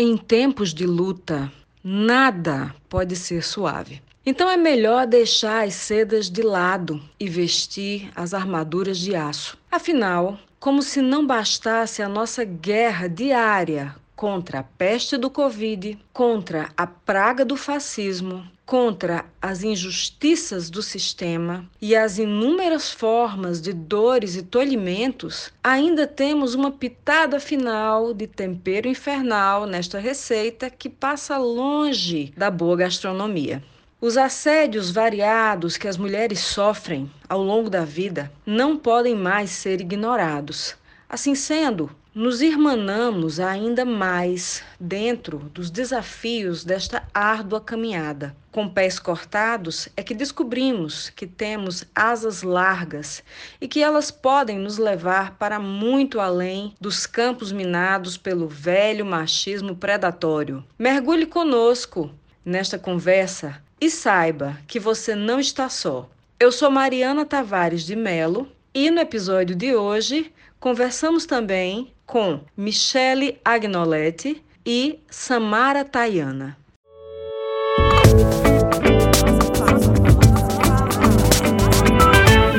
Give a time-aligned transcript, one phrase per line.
[0.00, 1.52] Em tempos de luta,
[1.82, 4.00] nada pode ser suave.
[4.24, 9.58] Então é melhor deixar as sedas de lado e vestir as armaduras de aço.
[9.68, 16.70] Afinal, como se não bastasse a nossa guerra diária contra a peste do Covid, contra
[16.76, 24.34] a praga do fascismo, contra as injustiças do sistema e as inúmeras formas de dores
[24.34, 32.32] e tolhimentos, ainda temos uma pitada final de tempero infernal nesta receita que passa longe
[32.36, 33.62] da boa gastronomia.
[34.00, 39.80] Os assédios variados que as mulheres sofrem ao longo da vida não podem mais ser
[39.80, 40.74] ignorados.
[41.08, 48.34] Assim sendo, nos irmanamos ainda mais dentro dos desafios desta árdua caminhada.
[48.50, 53.22] Com pés cortados é que descobrimos que temos asas largas
[53.60, 59.76] e que elas podem nos levar para muito além dos campos minados pelo velho machismo
[59.76, 60.64] predatório.
[60.76, 62.10] Mergulhe conosco
[62.44, 66.10] nesta conversa e saiba que você não está só.
[66.40, 73.38] Eu sou Mariana Tavares de Melo e no episódio de hoje conversamos também com Michele
[73.44, 76.56] Agnoletti e Samara Tayana.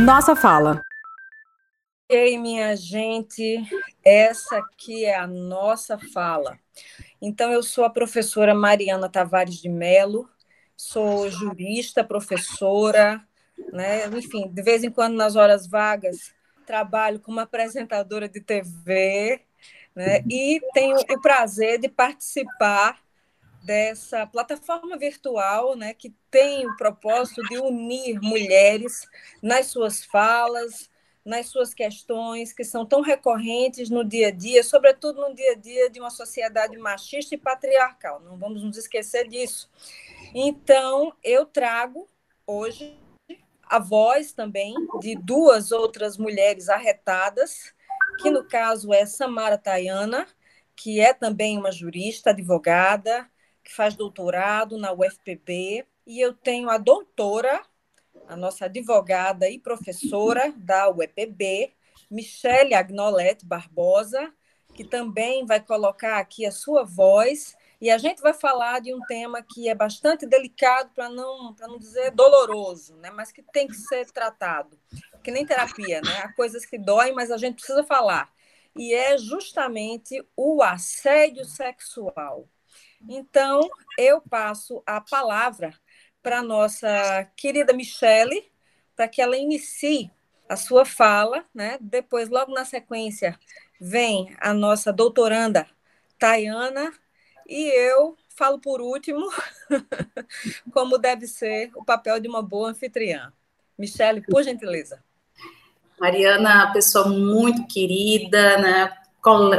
[0.05, 0.83] Nossa fala.
[2.07, 3.59] Ei, minha gente,
[4.05, 6.57] essa aqui é a nossa fala.
[7.19, 10.29] Então, eu sou a professora Mariana Tavares de Melo,
[10.77, 13.19] sou jurista, professora,
[13.73, 14.05] né?
[14.09, 16.33] enfim, de vez em quando, nas horas vagas,
[16.69, 19.41] trabalho como apresentadora de TV,
[19.95, 20.23] né?
[20.29, 23.01] E tenho o prazer de participar
[23.63, 29.07] dessa plataforma virtual, né, que tem o propósito de unir mulheres
[29.41, 30.89] nas suas falas,
[31.25, 35.55] nas suas questões que são tão recorrentes no dia a dia, sobretudo no dia a
[35.55, 38.19] dia de uma sociedade machista e patriarcal.
[38.21, 39.67] Não vamos nos esquecer disso.
[40.35, 42.07] Então, eu trago
[42.45, 42.95] hoje
[43.69, 47.71] a voz também de duas outras mulheres arretadas,
[48.19, 50.27] que no caso é Samara Tayana,
[50.75, 53.29] que é também uma jurista, advogada,
[53.63, 57.61] que faz doutorado na UFPB, e eu tenho a doutora,
[58.27, 61.71] a nossa advogada e professora da UEPB,
[62.09, 64.33] Michele Agnolet Barbosa,
[64.73, 68.99] que também vai colocar aqui a sua voz e a gente vai falar de um
[69.01, 73.09] tema que é bastante delicado, para não, não dizer doloroso, né?
[73.09, 74.77] mas que tem que ser tratado.
[75.23, 76.21] Que nem terapia, né?
[76.23, 78.29] Há coisas que doem, mas a gente precisa falar.
[78.75, 82.47] E é justamente o assédio sexual.
[83.07, 83.61] Então,
[83.97, 85.73] eu passo a palavra
[86.21, 88.51] para nossa querida Michele,
[88.93, 90.11] para que ela inicie
[90.49, 91.77] a sua fala, né?
[91.79, 93.39] Depois, logo na sequência,
[93.79, 95.65] vem a nossa doutoranda
[96.17, 96.93] Tayana
[97.49, 99.27] e eu falo por último,
[100.71, 103.33] como deve ser o papel de uma boa anfitriã.
[103.77, 105.03] Michele, por gentileza.
[105.99, 108.93] Mariana, pessoa muito querida, né?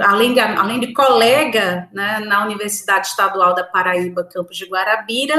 [0.07, 5.37] Além além de colega né, na Universidade Estadual da Paraíba, campus de Guarabira,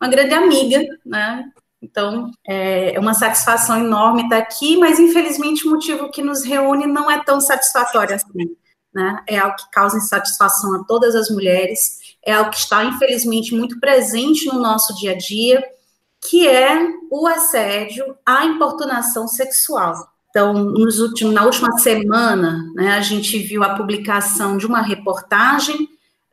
[0.00, 1.50] uma grande amiga, né?
[1.82, 7.10] Então, é uma satisfação enorme estar aqui, mas infelizmente o motivo que nos reúne não
[7.10, 8.56] é tão satisfatório assim
[8.94, 9.22] né?
[9.26, 13.78] É algo que causa insatisfação a todas as mulheres, é algo que está, infelizmente, muito
[13.80, 15.64] presente no nosso dia a dia,
[16.28, 19.94] que é o assédio, a importunação sexual.
[20.28, 25.88] Então, nos últimos, na última semana, né, a gente viu a publicação de uma reportagem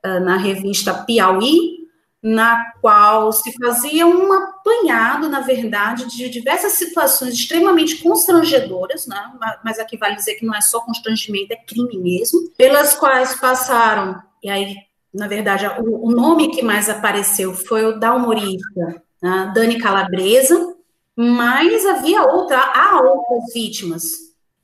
[0.06, 1.87] uh, na revista Piauí,
[2.22, 9.32] na qual se fazia um apanhado, na verdade, de diversas situações extremamente constrangedoras, né?
[9.64, 14.22] mas aqui vale dizer que não é só constrangimento, é crime mesmo, pelas quais passaram,
[14.44, 14.76] e aí,
[15.14, 19.52] na verdade, o, nome que mais apareceu foi o da humorista né?
[19.54, 20.76] Dani Calabresa,
[21.16, 24.04] mas havia outra, há outras vítimas.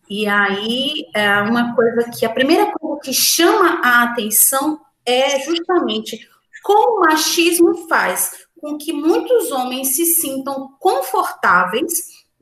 [0.09, 6.29] E aí, é uma coisa que, a primeira coisa que chama a atenção é justamente
[6.63, 11.91] como o machismo faz com que muitos homens se sintam confortáveis,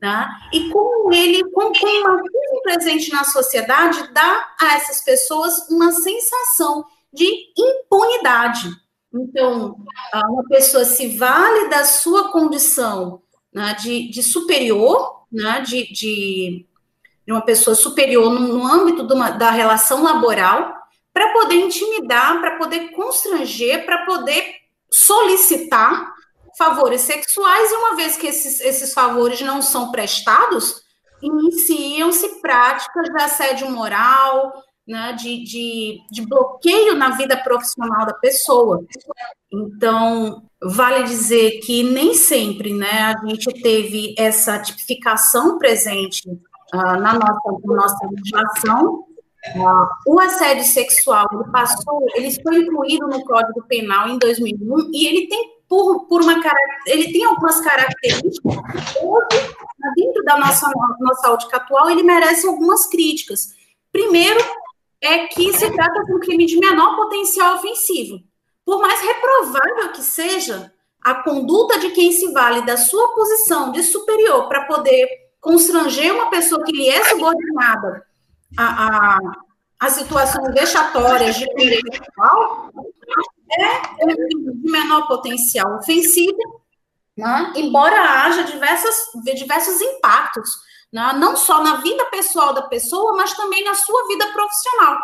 [0.00, 0.28] né?
[0.52, 6.84] E como ele, como, o machismo presente na sociedade dá a essas pessoas uma sensação
[7.12, 7.26] de
[7.58, 8.70] impunidade.
[9.14, 9.76] Então,
[10.28, 13.20] uma pessoa se vale da sua condição
[13.52, 16.66] né, de, de, superior, né, de, de,
[17.26, 20.81] de, uma pessoa superior no, no âmbito uma, da relação laboral,
[21.12, 24.56] para poder intimidar, para poder constranger, para poder
[24.90, 26.12] solicitar
[26.56, 30.82] favores sexuais, e uma vez que esses, esses favores não são prestados,
[31.22, 34.52] iniciam-se práticas de assédio moral,
[34.86, 38.84] né, de, de, de bloqueio na vida profissional da pessoa.
[39.50, 47.14] Então, vale dizer que nem sempre né, a gente teve essa tipificação presente uh, na
[47.14, 49.04] nossa, na nossa legislação.
[50.06, 55.26] O assédio sexual ele passou, ele foi incluído no Código Penal em 2001 e ele
[55.26, 56.40] tem por, por uma
[56.86, 58.40] ele tem algumas características
[59.02, 59.54] hoje,
[59.96, 63.48] dentro da nossa nossa áudica atual ele merece algumas críticas.
[63.90, 64.38] Primeiro
[65.00, 68.20] é que se trata de um crime de menor potencial ofensivo.
[68.64, 70.72] Por mais reprovável que seja,
[71.02, 75.08] a conduta de quem se vale da sua posição de superior para poder
[75.40, 78.11] constranger uma pessoa que lhe é subordinada
[78.56, 79.18] a, a,
[79.80, 82.70] a situações vexatórias de sexual
[83.50, 86.62] é de menor potencial ofensivo,
[87.16, 87.52] né?
[87.56, 88.96] embora haja diversas,
[89.34, 90.50] diversos impactos
[90.92, 91.12] né?
[91.16, 94.98] não só na vida pessoal da pessoa, mas também na sua vida profissional.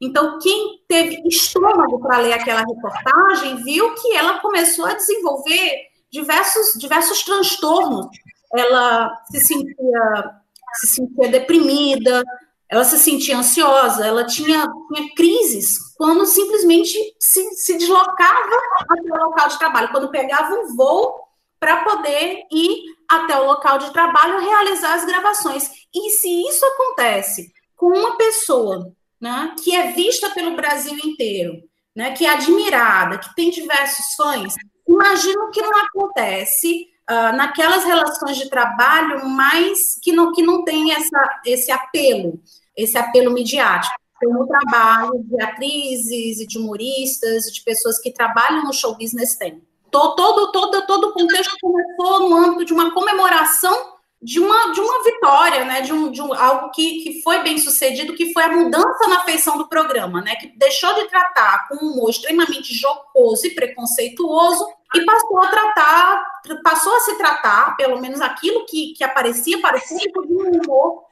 [0.00, 6.78] Então, quem teve estômago para ler aquela reportagem viu que ela começou a desenvolver diversos,
[6.78, 8.06] diversos transtornos.
[8.54, 10.40] Ela se sentia,
[10.74, 12.22] se sentia deprimida,
[12.70, 18.56] ela se sentia ansiosa, ela tinha, tinha crises quando simplesmente se, se deslocava
[18.88, 21.28] até o local de trabalho, quando pegava um voo
[21.58, 25.70] para poder ir até o local de trabalho realizar as gravações.
[25.94, 31.62] E se isso acontece com uma pessoa né, que é vista pelo Brasil inteiro,
[31.96, 34.54] né, que é admirada, que tem diversos fãs,
[34.86, 40.92] imagino que não acontece uh, naquelas relações de trabalho mais que não, que não tem
[40.92, 42.40] essa, esse apelo,
[42.78, 43.94] esse apelo midiático.
[44.22, 49.36] Como o trabalho de atrizes e de humoristas, de pessoas que trabalham no show business
[49.36, 49.62] tem.
[49.90, 55.04] Todo, todo, todo o contexto começou no âmbito de uma comemoração de uma, de uma
[55.04, 58.48] vitória, né, de, um, de um, algo que, que foi bem sucedido, que foi a
[58.48, 63.46] mudança na feição do programa, né, que deixou de tratar com um humor extremamente jocoso
[63.46, 66.26] e preconceituoso e passou a tratar,
[66.64, 71.04] passou a se tratar, pelo menos aquilo que, que aparecia de um humor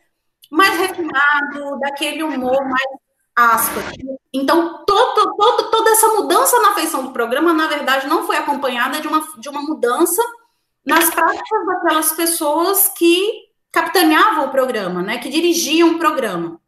[1.56, 2.88] refinado, daquele humor mais
[3.34, 3.84] aspas.
[4.32, 9.00] Então, todo, todo, toda essa mudança na feição do programa, na verdade, não foi acompanhada
[9.00, 10.22] de uma, de uma mudança
[10.84, 16.58] nas práticas daquelas pessoas que capitaneavam o programa, né, que dirigiam o programa.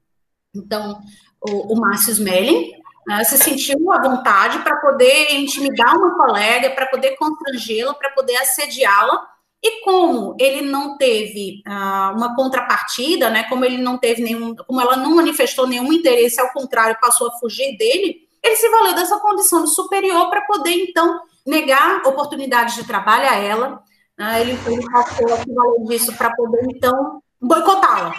[0.54, 1.00] Então,
[1.40, 2.72] o, o Márcio Smelling
[3.06, 8.36] né, se sentiu à vontade para poder intimidar uma colega, para poder constrangê-la, para poder
[8.36, 9.26] assediá-la,
[9.62, 14.80] e como ele não teve ah, uma contrapartida, né, como ele não teve nenhum, como
[14.80, 19.18] ela não manifestou nenhum interesse, ao contrário, passou a fugir dele, ele se valeu dessa
[19.18, 23.82] condição de superior para poder, então, negar oportunidades de trabalho a ela.
[24.16, 28.14] Né, ele, ele passou a se valer disso para poder, então, boicotá-la.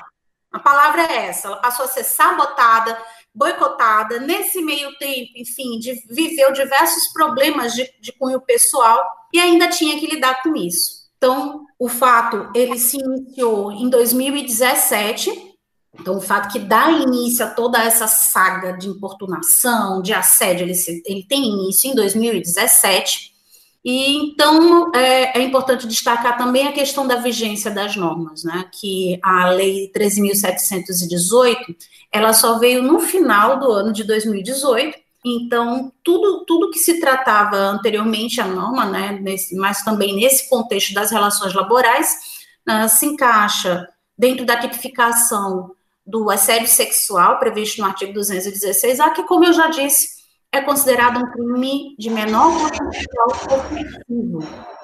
[0.51, 2.97] A palavra é essa, ela passou a ser sabotada,
[3.33, 9.01] boicotada, nesse meio tempo, enfim, de, viveu diversos problemas de, de cunho pessoal
[9.31, 10.99] e ainda tinha que lidar com isso.
[11.19, 15.29] Então, o fato, ele se iniciou em 2017,
[15.99, 20.73] então o fato que dá início a toda essa saga de importunação, de assédio, ele,
[20.73, 23.33] se, ele tem início em 2017,
[23.83, 28.65] e então é, é, importante destacar também a questão da vigência das normas, né?
[28.71, 31.75] Que a Lei 13.718
[32.11, 37.57] ela só veio no final do ano de 2018 então, tudo, tudo que se tratava
[37.57, 42.15] anteriormente à norma, né, nesse, mas também nesse contexto das relações laborais,
[42.67, 49.45] uh, se encaixa dentro da tipificação do assédio sexual previsto no artigo 216A, que, como
[49.45, 50.19] eu já disse,
[50.51, 53.27] é considerado um crime de menor potencial
[53.59, 54.39] ofensivo,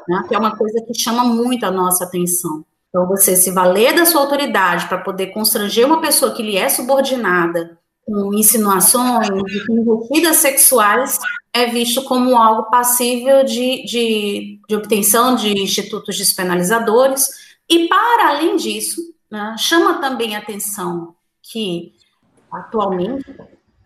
[0.08, 2.65] né, que é uma coisa que chama muito a nossa atenção.
[2.89, 6.70] Então, você se valer da sua autoridade para poder constranger uma pessoa que lhe é
[6.70, 9.28] subordinada com insinuações
[9.70, 11.20] investidas sexuais
[11.52, 17.30] é visto como algo passível de, de, de obtenção de institutos despenalizadores.
[17.68, 21.94] E, para além disso, né, chama também a atenção que,
[22.52, 23.28] atualmente,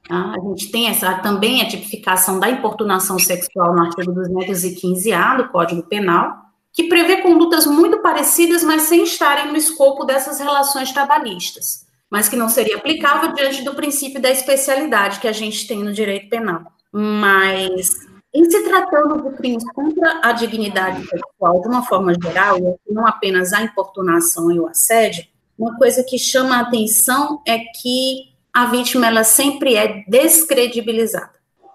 [0.10, 5.50] né, a gente tem essa, também a tipificação da importunação sexual no artigo 215-A do
[5.50, 6.36] Código Penal,
[6.74, 12.36] que prevê condutas muito parecidas, mas sem estarem no escopo dessas relações trabalhistas mas que
[12.36, 16.64] não seria aplicável diante do princípio da especialidade que a gente tem no direito penal.
[16.92, 17.90] Mas,
[18.34, 22.58] em se tratando de crimes contra a dignidade sexual de uma forma geral,
[22.90, 25.26] não apenas a importunação e o assédio,
[25.58, 31.34] uma coisa que chama a atenção é que a vítima ela sempre é descredibilizada.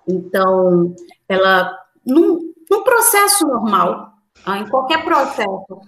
[0.09, 0.95] Então,
[1.29, 4.13] ela, num, num processo normal,
[4.45, 5.81] ah, em qualquer processo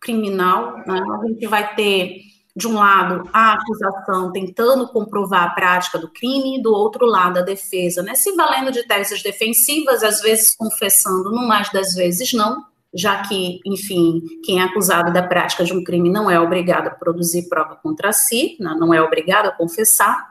[0.00, 2.20] criminal, né, a gente vai ter
[2.56, 7.42] de um lado, a acusação tentando comprovar a prática do crime, do outro lado, a
[7.42, 12.64] defesa, né, se valendo de teses defensivas, às vezes confessando, no mais das vezes não,
[12.94, 16.90] já que, enfim, quem é acusado da prática de um crime não é obrigado a
[16.90, 20.30] produzir prova contra si, né, não é obrigado a confessar,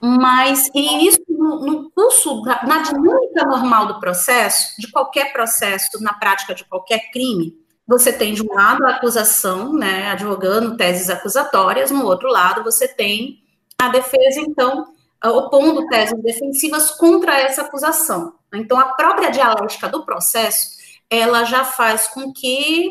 [0.00, 6.02] mas e isso no, no curso, da, na dinâmica normal do processo, de qualquer processo,
[6.02, 7.54] na prática de qualquer crime,
[7.86, 12.88] você tem de um lado a acusação, né, advogando teses acusatórias, no outro lado você
[12.88, 13.42] tem
[13.78, 14.92] a defesa, então,
[15.24, 18.34] opondo teses defensivas contra essa acusação.
[18.52, 20.76] Então, a própria dialética do processo,
[21.08, 22.90] ela já faz com que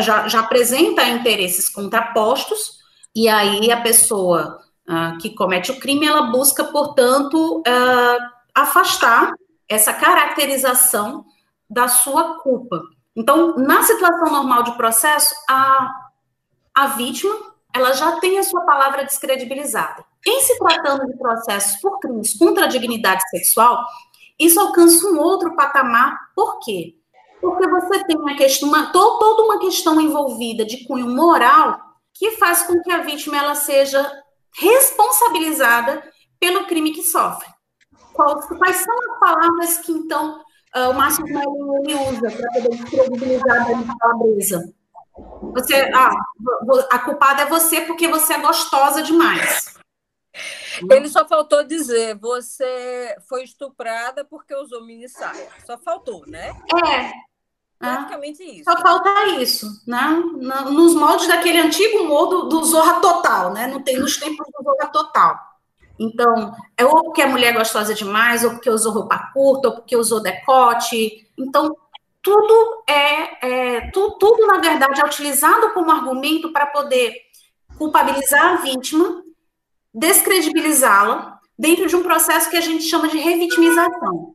[0.00, 2.78] já, já apresenta interesses contrapostos,
[3.14, 9.32] e aí a pessoa uh, que comete o crime, ela busca, portanto, uh, afastar
[9.68, 11.24] essa caracterização
[11.68, 12.80] da sua culpa.
[13.16, 15.90] Então, na situação normal de processo, a,
[16.74, 20.04] a vítima ela já tem a sua palavra descredibilizada.
[20.26, 23.84] Em se tratando de processos por crimes contra a dignidade sexual,
[24.38, 26.16] isso alcança um outro patamar.
[26.34, 26.96] Por quê?
[27.40, 31.78] Porque você tem uma questão, uma, toda uma questão envolvida de cunho moral
[32.12, 34.10] que faz com que a vítima ela seja
[34.54, 36.02] responsabilizada
[36.38, 37.48] pelo crime que sofre.
[38.12, 40.42] Quais são as palavras que, então,
[40.76, 44.74] uh, o Márcio Marinho usa para poder descredibilizar a Calabresa?
[45.54, 46.12] Você, ah,
[46.90, 49.78] a culpada é você porque você é gostosa demais.
[50.90, 55.48] Ele só faltou dizer, você foi estuprada porque usou mini saia.
[55.66, 56.52] Só faltou, né?
[56.86, 57.10] É.
[57.78, 58.70] Praticamente isso.
[58.70, 60.22] Só falta isso, né?
[60.70, 63.66] Nos moldes daquele antigo modo do Zorra Total, né?
[63.66, 65.49] Não tem nos tempos do Zorra Total.
[66.00, 69.74] Então, é ou porque a mulher é gostosa demais, ou porque usou roupa curta, ou
[69.74, 71.28] porque usou decote.
[71.38, 71.76] Então,
[72.22, 77.14] tudo é, é tudo, tudo, na verdade, é utilizado como argumento para poder
[77.76, 79.22] culpabilizar a vítima,
[79.92, 84.34] descredibilizá-la, dentro de um processo que a gente chama de revitimização.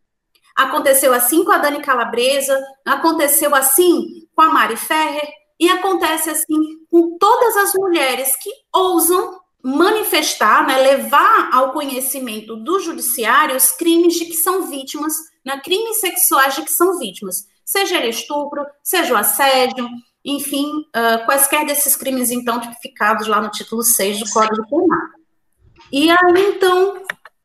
[0.56, 5.28] Aconteceu assim com a Dani Calabresa, aconteceu assim com a Mari Ferrer,
[5.60, 12.80] e acontece assim com todas as mulheres que ousam manifestar, né, levar ao conhecimento do
[12.80, 15.12] judiciário os crimes de que são vítimas,
[15.44, 19.90] né, crimes sexuais de que são vítimas, seja ele estupro, seja o assédio,
[20.24, 25.00] enfim, uh, quaisquer desses crimes, então, tipificados lá no título 6 do Código Penal.
[25.92, 27.02] E aí, então,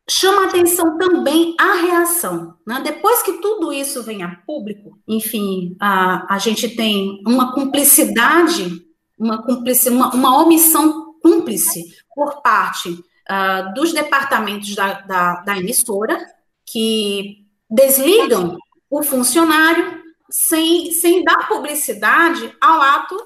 [0.08, 2.54] chama atenção também a reação.
[2.66, 2.82] Né?
[2.84, 8.82] Depois que tudo isso vem a público, enfim, a, a gente tem uma cumplicidade,
[9.18, 11.84] uma, cumplici, uma, uma omissão cúmplice
[12.20, 16.18] por parte uh, dos departamentos da, da, da emissora,
[16.66, 18.58] que desligam
[18.90, 23.16] o funcionário sem, sem dar publicidade ao ato,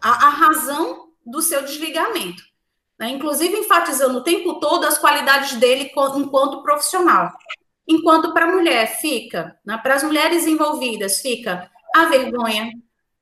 [0.00, 2.42] a razão do seu desligamento
[3.00, 3.08] né?
[3.08, 7.32] inclusive enfatizando o tempo todo as qualidades dele enquanto profissional.
[7.88, 12.70] Enquanto para a mulher fica, né, para as mulheres envolvidas, fica a vergonha,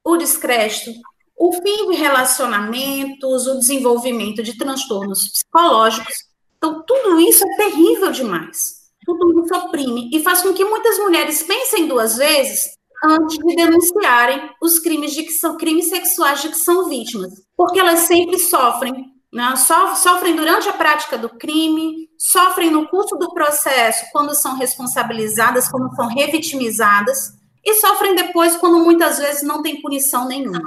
[0.04, 0.90] o descrédito,
[1.38, 6.14] o fim de relacionamentos, o desenvolvimento de transtornos psicológicos.
[6.56, 8.78] Então, tudo isso é terrível demais.
[9.04, 14.50] Tudo isso oprime e faz com que muitas mulheres pensem duas vezes antes de denunciarem
[14.60, 19.16] os crimes de que são crimes sexuais de que são vítimas, porque elas sempre sofrem
[19.32, 25.68] né, sofrem durante a prática do crime, sofrem no curso do processo quando são responsabilizadas,
[25.68, 27.32] quando são revitimizadas,
[27.64, 30.62] e sofrem depois quando muitas vezes não tem punição nenhuma.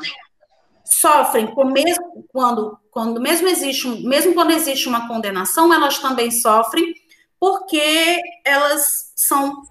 [0.91, 6.93] Sofrem mesmo quando, quando mesmo existe, mesmo quando existe uma condenação, elas também sofrem
[7.39, 8.83] porque elas
[9.15, 9.61] são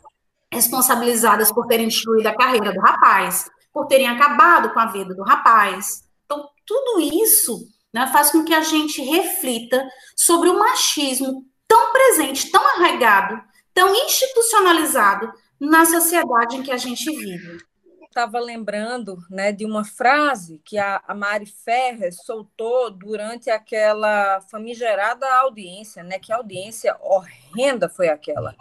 [0.52, 5.22] responsabilizadas por terem destruído a carreira do rapaz, por terem acabado com a vida do
[5.22, 6.02] rapaz.
[6.24, 7.60] Então, tudo isso
[7.92, 9.86] né, faz com que a gente reflita
[10.16, 13.40] sobre o machismo tão presente, tão arraigado,
[13.72, 17.69] tão institucionalizado na sociedade em que a gente vive.
[18.10, 26.02] Estava lembrando né, de uma frase que a, Mari Ferrer soltou durante aquela famigerada audiência,
[26.02, 26.18] né?
[26.18, 28.56] Que audiência horrenda foi aquela.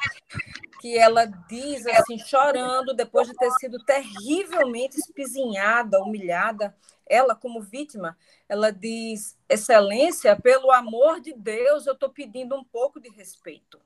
[0.79, 6.77] Que ela diz assim, chorando, depois de ter sido terrivelmente espizinhada, humilhada,
[7.07, 8.15] ela como vítima,
[8.47, 13.81] ela diz: Excelência, pelo amor de Deus, eu estou pedindo um pouco de respeito.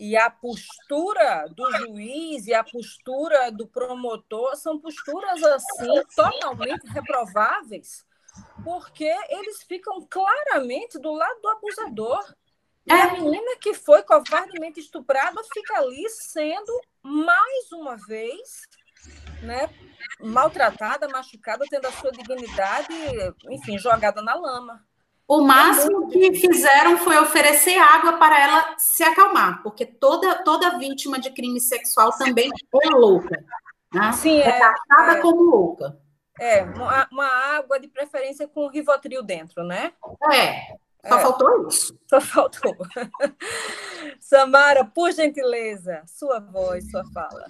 [0.00, 8.02] E a postura do juiz e a postura do promotor são posturas assim totalmente reprováveis,
[8.64, 12.34] porque eles ficam claramente do lado do abusador.
[12.86, 18.62] E a menina que foi covardemente estuprada fica ali sendo mais uma vez
[19.42, 19.68] né,
[20.18, 22.88] maltratada, machucada, tendo a sua dignidade,
[23.50, 24.82] enfim, jogada na lama.
[25.30, 31.20] O máximo que fizeram foi oferecer água para ela se acalmar, porque toda, toda vítima
[31.20, 32.50] de crime sexual também
[32.82, 33.40] é louca.
[33.94, 34.10] Né?
[34.12, 35.96] Sim, é, é tratada é, como louca.
[36.36, 39.92] É, uma, uma, água de preferência com Rivotril dentro, né?
[40.32, 40.62] É,
[41.08, 41.22] só é.
[41.22, 41.96] faltou isso.
[42.08, 42.76] Só faltou.
[44.18, 47.46] Samara, por gentileza, sua voz, sua fala.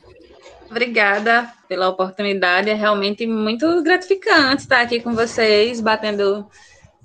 [0.68, 6.46] Obrigada pela oportunidade, é realmente muito gratificante estar aqui com vocês, batendo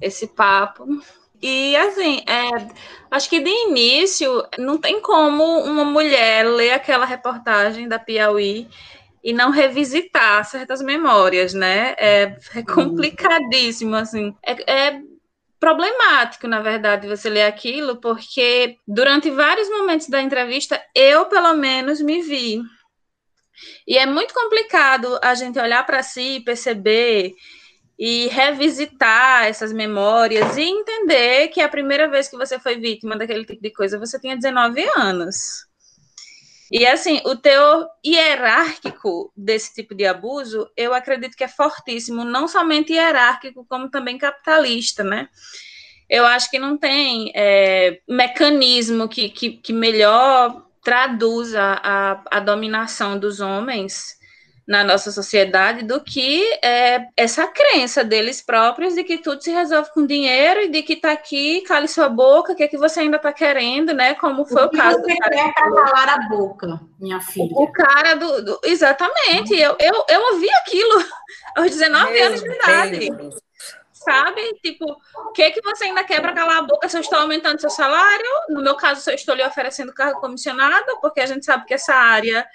[0.01, 0.87] esse papo.
[1.41, 2.49] E assim, é,
[3.11, 8.67] acho que de início não tem como uma mulher ler aquela reportagem da Piauí
[9.23, 11.95] e não revisitar certas memórias, né?
[11.97, 12.65] É, é uhum.
[12.65, 14.35] complicadíssimo, assim.
[14.45, 15.01] É, é
[15.59, 21.99] problemático, na verdade, você ler aquilo, porque durante vários momentos da entrevista, eu, pelo menos,
[22.01, 22.61] me vi.
[23.87, 27.33] E é muito complicado a gente olhar para si e perceber
[27.97, 33.45] e revisitar essas memórias e entender que a primeira vez que você foi vítima daquele
[33.45, 35.65] tipo de coisa, você tinha 19 anos.
[36.71, 42.47] E assim, o teor hierárquico desse tipo de abuso, eu acredito que é fortíssimo, não
[42.47, 45.29] somente hierárquico, como também capitalista, né?
[46.09, 53.17] Eu acho que não tem é, mecanismo que, que, que melhor traduza a, a dominação
[53.17, 54.15] dos homens
[54.67, 59.91] na nossa sociedade do que é, essa crença deles próprios de que tudo se resolve
[59.93, 63.01] com dinheiro e de que está aqui, cale sua boca, o que é que você
[63.01, 64.15] ainda está querendo, né?
[64.15, 65.35] Como foi o, o caso você do cara.
[65.35, 67.53] quer calar a boca, minha filha.
[67.53, 68.59] O, o cara do, do.
[68.63, 69.57] exatamente, hum.
[69.57, 71.05] eu, eu, eu ouvi aquilo
[71.55, 73.09] aos 19 Meu anos de idade.
[73.11, 73.35] Deus.
[73.93, 74.41] Sabe?
[74.63, 77.17] Tipo, o que é que você ainda quer para calar a boca se eu estou
[77.17, 78.29] aumentando seu salário?
[78.49, 81.73] No meu caso, se eu estou lhe oferecendo cargo comissionado, porque a gente sabe que
[81.73, 82.45] essa área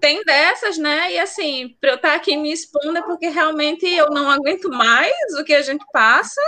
[0.00, 1.12] tem dessas, né?
[1.12, 5.14] E assim, para eu estar aqui me expondo é porque realmente eu não aguento mais
[5.38, 6.40] o que a gente passa.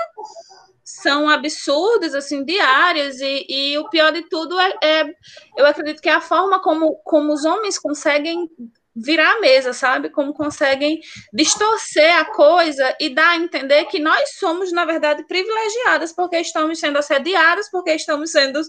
[0.84, 5.14] São absurdos, assim, diários, e, e o pior de tudo é, é,
[5.56, 8.50] eu acredito que é a forma como, como os homens conseguem
[8.94, 10.10] virar a mesa, sabe?
[10.10, 11.00] Como conseguem
[11.32, 16.78] distorcer a coisa e dar a entender que nós somos, na verdade, privilegiadas porque estamos
[16.78, 18.60] sendo assediadas, porque estamos sendo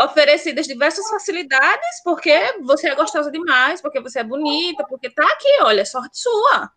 [0.00, 5.62] oferecidas diversas facilidades, porque você é gostosa demais, porque você é bonita, porque tá aqui,
[5.62, 6.72] olha, sorte sua.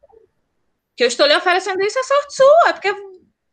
[0.96, 2.96] Que eu estou lhe oferecendo isso é sorte sua, é porque,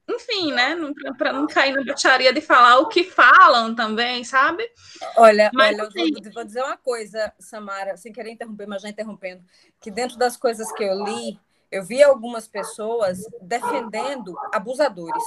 [0.08, 0.76] enfim, né,
[1.16, 4.68] para não cair na baixaria de falar o que falam também, sabe?
[5.16, 8.82] Olha, mas, olha, assim, eu vou, vou dizer uma coisa, Samara, sem querer interromper, mas
[8.82, 9.42] já interrompendo,
[9.80, 11.38] que dentro das coisas que eu li,
[11.70, 15.22] eu vi algumas pessoas defendendo abusadores.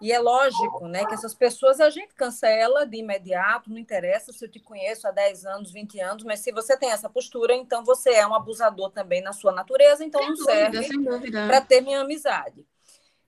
[0.00, 4.44] E é lógico, né, que essas pessoas a gente cancela de imediato, não interessa se
[4.44, 7.82] eu te conheço há 10 anos, 20 anos, mas se você tem essa postura, então
[7.82, 11.80] você é um abusador também na sua natureza, então sem não dúvida, serve para ter
[11.80, 12.66] minha amizade.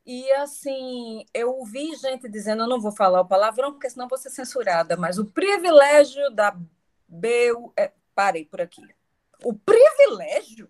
[0.04, 4.18] E assim, eu ouvi gente dizendo, eu não vou falar o palavrão, porque senão vou
[4.18, 6.56] ser censurada, mas o privilégio da
[7.06, 7.72] Beu.
[7.76, 8.82] É, parei por aqui.
[9.42, 10.68] O privilégio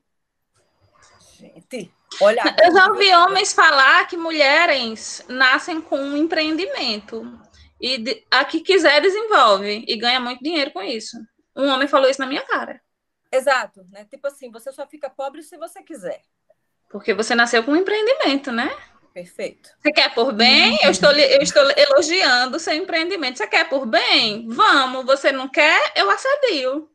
[1.38, 1.92] gente.
[2.20, 2.42] Olha.
[2.64, 7.38] Eu já ouvi homens falar que mulheres nascem com um empreendimento
[7.80, 11.16] e de, a que quiser desenvolve e ganha muito dinheiro com isso.
[11.56, 12.80] Um homem falou isso na minha cara.
[13.30, 14.04] Exato, né?
[14.04, 16.22] Tipo assim, você só fica pobre se você quiser.
[16.88, 18.74] Porque você nasceu com um empreendimento, né?
[19.12, 19.70] Perfeito.
[19.80, 20.78] Você quer por bem?
[20.82, 23.36] Eu estou, eu estou elogiando o seu empreendimento.
[23.36, 24.48] Você quer por bem?
[24.48, 25.04] Vamos.
[25.04, 25.92] Você não quer?
[25.96, 26.88] Eu assedio.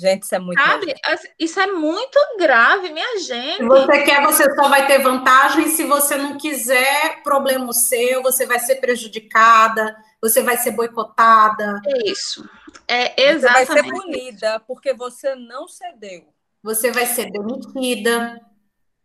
[0.00, 0.62] Gente, isso é muito.
[0.62, 0.94] Sabe?
[1.38, 3.58] Isso é muito grave, minha gente.
[3.58, 5.68] Se você quer, você só vai ter vantagem.
[5.68, 11.82] Se você não quiser, problema seu, você vai ser prejudicada, você vai ser boicotada.
[11.86, 12.48] É isso.
[12.88, 13.66] É exatamente.
[13.66, 16.24] Você vai ser punida porque você não cedeu.
[16.62, 18.40] Você vai ser demitida.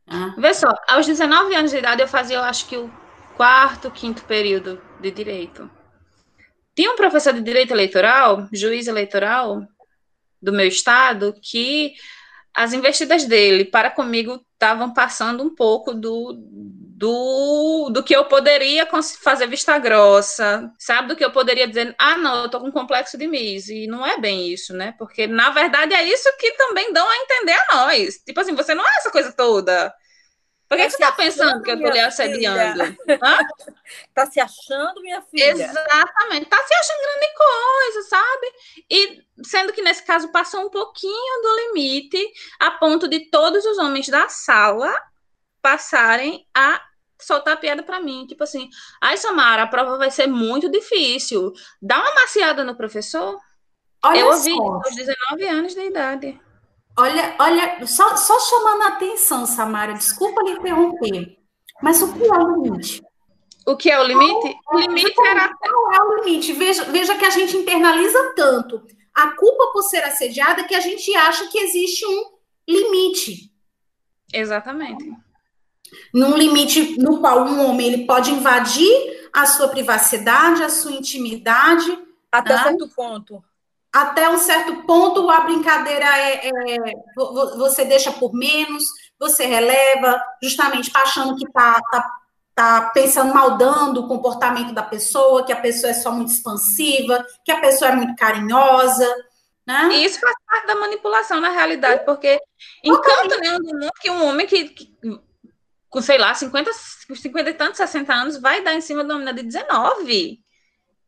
[0.07, 0.33] Ah.
[0.37, 2.89] Vê só, aos 19 anos de idade, eu fazia, eu acho que o
[3.35, 5.69] quarto, quinto período de direito.
[6.73, 9.61] Tinha um professor de direito eleitoral, juiz eleitoral,
[10.45, 11.93] do meu estado que
[12.55, 16.33] as investidas dele para comigo estavam passando um pouco do,
[16.95, 18.87] do, do que eu poderia
[19.21, 21.09] fazer vista grossa, sabe?
[21.09, 23.67] Do que eu poderia dizer, ah, não, eu tô com complexo de Miss.
[23.67, 24.95] E não é bem isso, né?
[24.97, 28.15] Porque, na verdade, é isso que também dão a entender a nós.
[28.25, 29.93] Tipo assim, você não é essa coisa toda.
[30.75, 32.83] Por que, tá que você está pensando que eu estou lhe assediando?
[34.07, 35.51] Está se achando, minha filha?
[35.51, 36.43] Exatamente.
[36.43, 38.53] Está se achando grande coisa, sabe?
[38.89, 42.25] E sendo que nesse caso passou um pouquinho do limite,
[42.59, 44.93] a ponto de todos os homens da sala
[45.61, 46.81] passarem a
[47.21, 48.25] soltar piada para mim.
[48.27, 48.69] Tipo assim,
[49.01, 51.51] ai, Samara, a prova vai ser muito difícil.
[51.81, 53.39] Dá uma maciada no professor.
[54.03, 54.63] Olha eu ouvi só.
[54.63, 56.41] aos 19 anos de idade.
[56.97, 61.37] Olha, olha, só, só chamando a atenção, Samara, desculpa lhe interromper,
[61.81, 63.03] mas o que é o limite?
[63.65, 64.55] O que é o limite?
[64.71, 65.49] O limite era.
[65.49, 66.53] Qual é o limite?
[66.53, 71.15] Veja, veja que a gente internaliza tanto a culpa por ser assediada que a gente
[71.15, 72.25] acha que existe um
[72.67, 73.51] limite.
[74.31, 75.11] Exatamente.
[76.13, 81.97] Num limite no qual um homem ele pode invadir a sua privacidade, a sua intimidade.
[82.31, 82.63] Até né?
[82.63, 83.43] certo ponto.
[83.95, 86.51] Até um certo ponto, a brincadeira é, é
[87.15, 88.83] você deixa por menos,
[89.17, 92.05] você releva, justamente achando que está tá,
[92.53, 97.53] tá pensando, maldando o comportamento da pessoa, que a pessoa é só muito expansiva, que
[97.53, 99.15] a pessoa é muito carinhosa.
[99.65, 99.87] Né?
[99.93, 102.37] E isso faz parte da manipulação na realidade, porque
[102.83, 104.93] encanto nenhum do mundo que um homem que, que,
[105.89, 106.69] com, sei lá, 50,
[107.15, 110.43] 50 e tantos, 60 anos, vai dar em cima de uma menina de 19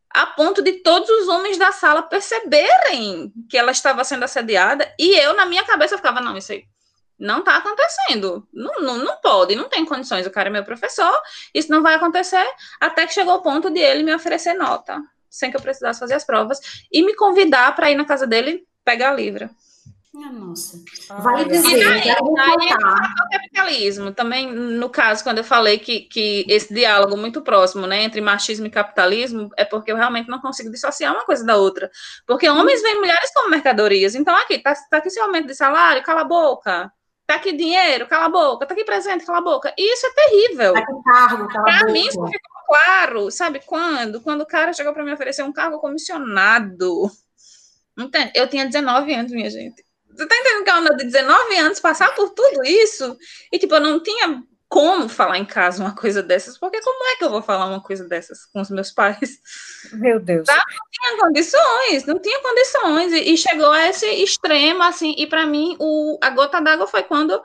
[0.10, 5.15] a ponto de todos os homens da sala perceberem que ela estava sendo assediada, e
[5.15, 6.65] eu, na minha cabeça, ficava, não, isso aí
[7.20, 11.20] não está acontecendo, não, não, não pode, não tem condições, o cara é meu professor,
[11.54, 12.46] isso não vai acontecer,
[12.80, 16.13] até que chegou o ponto de ele me oferecer nota, sem que eu precisasse fazer
[16.13, 16.60] as provas,
[16.91, 19.50] e me convidar para ir na casa dele pegar a livra.
[20.17, 20.84] Minha nossa.
[21.21, 24.12] Vai dizer, daí, daí o capitalismo.
[24.12, 28.65] Também, no caso, quando eu falei que, que esse diálogo muito próximo, né, entre machismo
[28.65, 31.91] e capitalismo, é porque eu realmente não consigo dissociar uma coisa da outra.
[32.25, 34.15] Porque homens veem mulheres como mercadorias.
[34.15, 36.91] Então, aqui, tá, tá aqui esse aumento de salário, cala a boca.
[37.27, 38.65] Tá aqui dinheiro, cala a boca.
[38.65, 39.71] Tá aqui presente, cala a boca.
[39.77, 40.73] E isso é terrível.
[40.73, 43.30] Tá aqui cargo, cala pra mim, isso ficou claro.
[43.30, 44.19] Sabe quando?
[44.21, 47.08] Quando o cara chegou para me oferecer um cargo comissionado.
[47.95, 48.32] Entende?
[48.34, 49.87] Eu tinha 19 anos, minha gente.
[50.17, 53.15] Você tá entendendo que é uma de 19 anos passar por tudo isso?
[53.51, 57.15] E, tipo, eu não tinha como falar em casa uma coisa dessas, porque como é
[57.17, 59.39] que eu vou falar uma coisa dessas com os meus pais?
[59.93, 60.47] Meu Deus.
[60.47, 60.56] Tá?
[60.56, 63.13] Não tinha condições, não tinha condições.
[63.13, 67.03] E, e chegou a esse extremo, assim, e para mim, o, a gota d'água foi
[67.03, 67.39] quando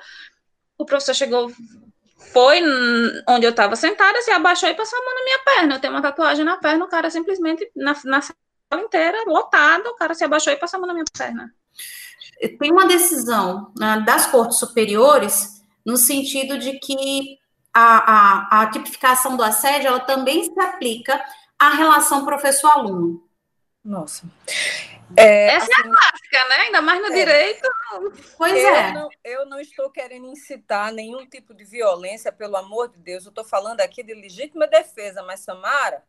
[0.79, 1.53] o professor chegou,
[2.33, 2.63] foi
[3.29, 5.75] onde eu estava sentada, se abaixou e passou a mão na minha perna.
[5.75, 9.95] Eu tenho uma tatuagem na perna, o cara simplesmente, na, na sala inteira, lotado, o
[9.95, 11.53] cara se abaixou e passou a mão na minha perna
[12.59, 17.39] tem uma decisão né, das cortes superiores no sentido de que
[17.73, 21.23] a, a, a, tipificação do assédio ela também se aplica
[21.59, 23.27] à relação professor-aluno.
[23.85, 24.25] Nossa.
[25.17, 26.57] É, Essa assim, é a assim, clássica, né?
[26.67, 27.11] Ainda mais no é.
[27.11, 27.69] direito.
[28.37, 28.93] Pois eu é.
[28.93, 33.25] Não, eu não estou querendo incitar nenhum tipo de violência, pelo amor de Deus.
[33.25, 36.03] Eu estou falando aqui de legítima defesa, mas Samara,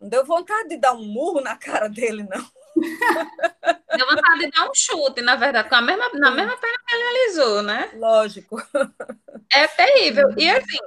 [0.00, 2.46] não deu vontade de dar um murro na cara dele, não.
[2.76, 6.94] Deu vontade de dar um chute, na verdade, com a mesma, na mesma perna que
[6.94, 7.90] ele realizou, né?
[7.94, 8.62] Lógico.
[9.52, 10.34] É terrível.
[10.36, 10.78] E assim,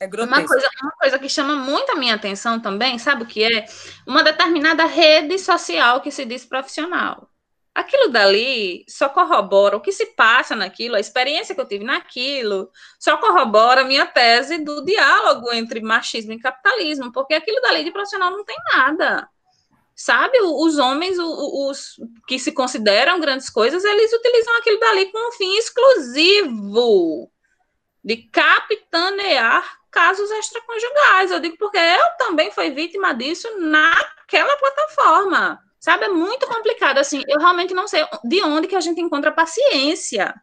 [0.00, 3.44] é uma, coisa, uma coisa que chama muito a minha atenção também, sabe o que
[3.44, 3.64] é?
[4.06, 7.30] Uma determinada rede social que se diz profissional.
[7.74, 12.70] Aquilo dali só corrobora o que se passa naquilo, a experiência que eu tive naquilo,
[13.00, 17.90] só corrobora a minha tese do diálogo entre machismo e capitalismo, porque aquilo dali de
[17.90, 19.28] profissional não tem nada
[19.94, 20.38] sabe?
[20.40, 25.56] Os homens, os que se consideram grandes coisas, eles utilizam aquilo dali com um fim
[25.56, 27.30] exclusivo
[28.02, 31.30] de capitanear casos extraconjugais.
[31.30, 35.60] Eu digo porque eu também fui vítima disso naquela plataforma.
[35.78, 37.22] Sabe, é muito complicado assim.
[37.28, 40.34] Eu realmente não sei de onde que a gente encontra paciência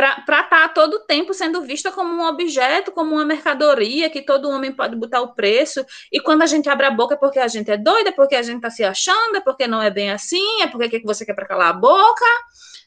[0.00, 4.48] para estar tá todo tempo sendo vista como um objeto, como uma mercadoria que todo
[4.48, 7.48] homem pode botar o preço, e quando a gente abre a boca é porque a
[7.48, 10.10] gente é doida, é porque a gente está se achando, é porque não é bem
[10.10, 12.24] assim, é porque que você quer para calar a boca,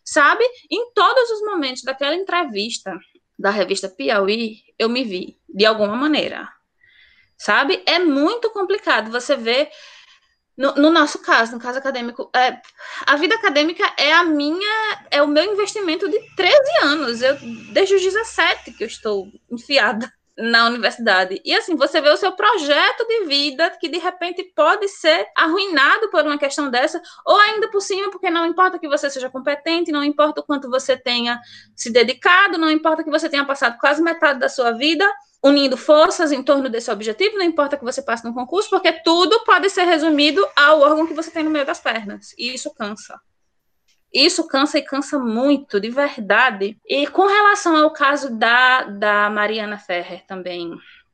[0.04, 0.44] sabe?
[0.72, 2.98] Em todos os momentos daquela entrevista
[3.38, 6.50] da revista Piauí, eu me vi, de alguma maneira,
[7.38, 7.84] sabe?
[7.86, 9.70] É muito complicado você ver
[10.58, 12.62] no, no, nosso caso, no caso acadêmico, é,
[13.06, 17.22] a vida acadêmica é a minha, é o meu investimento de 13 anos.
[17.22, 17.38] Eu,
[17.74, 21.42] desde os 17 que eu estou enfiada na universidade.
[21.46, 26.10] E assim, você vê o seu projeto de vida que de repente pode ser arruinado
[26.10, 29.92] por uma questão dessa, ou ainda por cima, porque não importa que você seja competente,
[29.92, 31.40] não importa o quanto você tenha
[31.76, 35.10] se dedicado, não importa que você tenha passado quase metade da sua vida
[35.44, 39.44] unindo forças em torno desse objetivo, não importa que você passe no concurso, porque tudo
[39.44, 42.34] pode ser resumido ao órgão que você tem no meio das pernas.
[42.38, 43.20] E isso cansa.
[44.14, 46.78] Isso cansa e cansa muito, de verdade.
[46.88, 50.72] E com relação ao caso da, da Mariana Ferrer também,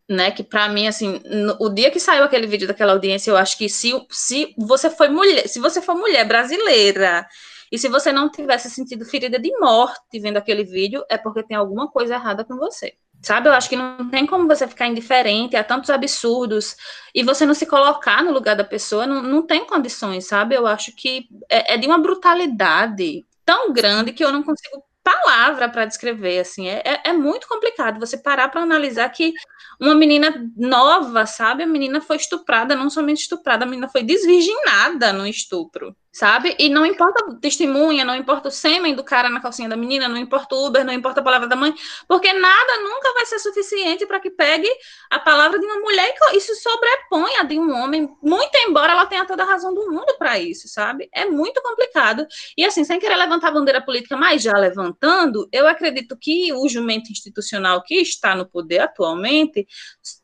[0.09, 3.37] né, que para mim, assim, no, o dia que saiu aquele vídeo daquela audiência, eu
[3.37, 7.27] acho que se, se você foi mulher, se você for mulher brasileira,
[7.71, 11.55] e se você não tivesse sentido ferida de morte vendo aquele vídeo, é porque tem
[11.55, 12.95] alguma coisa errada com você.
[13.21, 16.77] Sabe, eu acho que não tem como você ficar indiferente a tantos absurdos
[17.13, 20.55] e você não se colocar no lugar da pessoa, não, não tem condições, sabe?
[20.55, 25.67] Eu acho que é, é de uma brutalidade tão grande que eu não consigo palavra
[25.67, 29.33] para descrever, assim, é, é, é muito complicado você parar para analisar que
[29.79, 31.63] uma menina nova, sabe?
[31.63, 36.55] A menina foi estuprada, não somente estuprada, a menina foi desvirginada no estupro sabe?
[36.57, 40.07] E não importa a testemunha, não importa o sêmen do cara na calcinha da menina,
[40.07, 41.73] não importa o Uber, não importa a palavra da mãe,
[42.07, 44.69] porque nada nunca vai ser suficiente para que pegue
[45.09, 49.05] a palavra de uma mulher e isso sobrepõe a de um homem, muito embora ela
[49.05, 51.09] tenha toda a razão do mundo para isso, sabe?
[51.13, 52.25] É muito complicado.
[52.57, 56.67] E assim, sem querer levantar a bandeira política, mas já levantando, eu acredito que o
[56.67, 59.67] jumento institucional que está no poder atualmente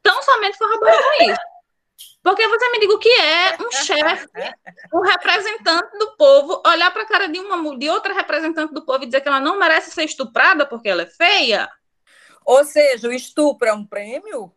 [0.02, 1.55] tão somente corrobora com isso.
[2.26, 4.28] Porque você me diga o que é um chefe,
[4.92, 9.04] um representante do povo, olhar para a cara de uma de outra representante do povo
[9.04, 11.70] e dizer que ela não merece ser estuprada porque ela é feia?
[12.44, 14.52] Ou seja, o estupro é um prêmio?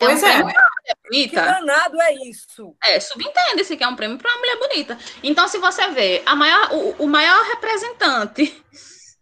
[0.00, 0.40] Pois é.
[0.40, 0.94] é.
[1.08, 2.74] Que danado é isso?
[2.82, 4.98] É, subentende-se que é um prêmio para uma mulher bonita.
[5.22, 8.64] Então, se você vê a maior, o, o maior representante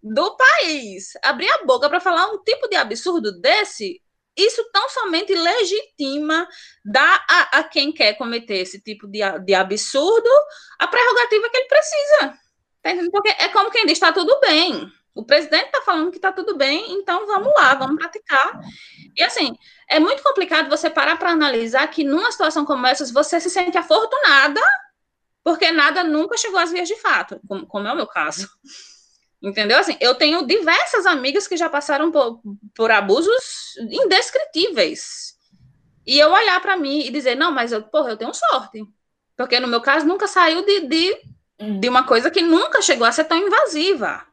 [0.02, 4.00] do país abrir a boca para falar um tipo de absurdo desse,
[4.36, 6.48] isso tão somente legitima,
[6.84, 10.30] dá a, a, quem quer cometer esse tipo de, de absurdo
[10.78, 12.38] a prerrogativa que ele precisa.
[12.82, 14.90] Tá Porque é como quem diz, está tudo bem.
[15.14, 18.60] O presidente está falando que está tudo bem, então vamos lá, vamos praticar.
[19.16, 19.54] E assim,
[19.88, 23.76] é muito complicado você parar para analisar que numa situação como essa, você se sente
[23.76, 24.60] afortunada,
[25.42, 28.48] porque nada nunca chegou às vias de fato, como, como é o meu caso.
[29.42, 29.78] Entendeu?
[29.78, 32.40] Assim, eu tenho diversas amigas que já passaram por,
[32.74, 35.34] por abusos indescritíveis.
[36.06, 38.84] E eu olhar para mim e dizer, não, mas eu, porra, eu tenho sorte.
[39.36, 41.22] Porque no meu caso nunca saiu de, de,
[41.80, 44.26] de uma coisa que nunca chegou a ser tão invasiva.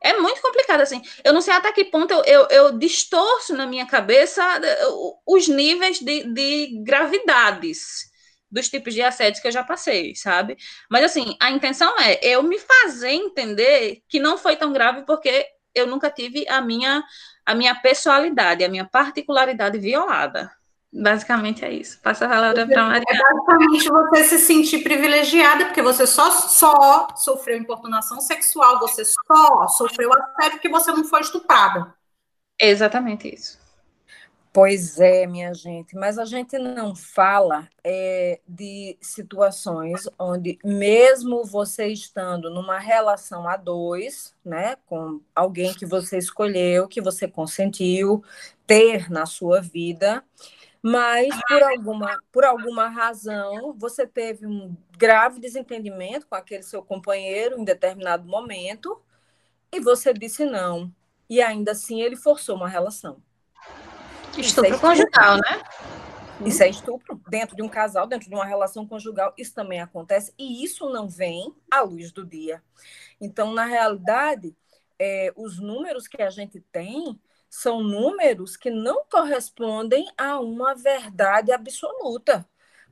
[0.00, 1.02] É muito complicado, assim.
[1.22, 4.42] Eu não sei até que ponto eu, eu, eu distorço na minha cabeça
[5.26, 8.07] os níveis de, de gravidades
[8.50, 10.56] dos tipos de assédio que eu já passei, sabe?
[10.90, 15.46] Mas assim, a intenção é eu me fazer entender que não foi tão grave porque
[15.74, 17.04] eu nunca tive a minha
[17.44, 20.50] a minha pessoalidade, a minha particularidade violada.
[20.92, 22.00] Basicamente é isso.
[22.00, 23.04] Passa a palavra para Maria.
[23.08, 29.66] É basicamente você se sentir privilegiada, porque você só, só sofreu importunação sexual, você só
[29.68, 31.94] sofreu assédio porque você não foi estuprada.
[32.58, 33.57] Exatamente isso.
[34.52, 41.86] Pois é, minha gente, mas a gente não fala é, de situações onde, mesmo você
[41.88, 48.24] estando numa relação a dois, né, com alguém que você escolheu, que você consentiu
[48.66, 50.24] ter na sua vida,
[50.82, 57.58] mas por alguma, por alguma razão você teve um grave desentendimento com aquele seu companheiro
[57.60, 59.00] em determinado momento
[59.72, 60.92] e você disse não,
[61.30, 63.22] e ainda assim ele forçou uma relação.
[64.40, 65.62] Estupro, é conjugal, né?
[66.46, 69.34] Isso é estupro dentro de um casal, dentro de uma relação conjugal.
[69.36, 72.62] Isso também acontece e isso não vem à luz do dia.
[73.20, 74.56] Então, na realidade,
[74.98, 77.18] é, os números que a gente tem
[77.50, 82.46] são números que não correspondem a uma verdade absoluta,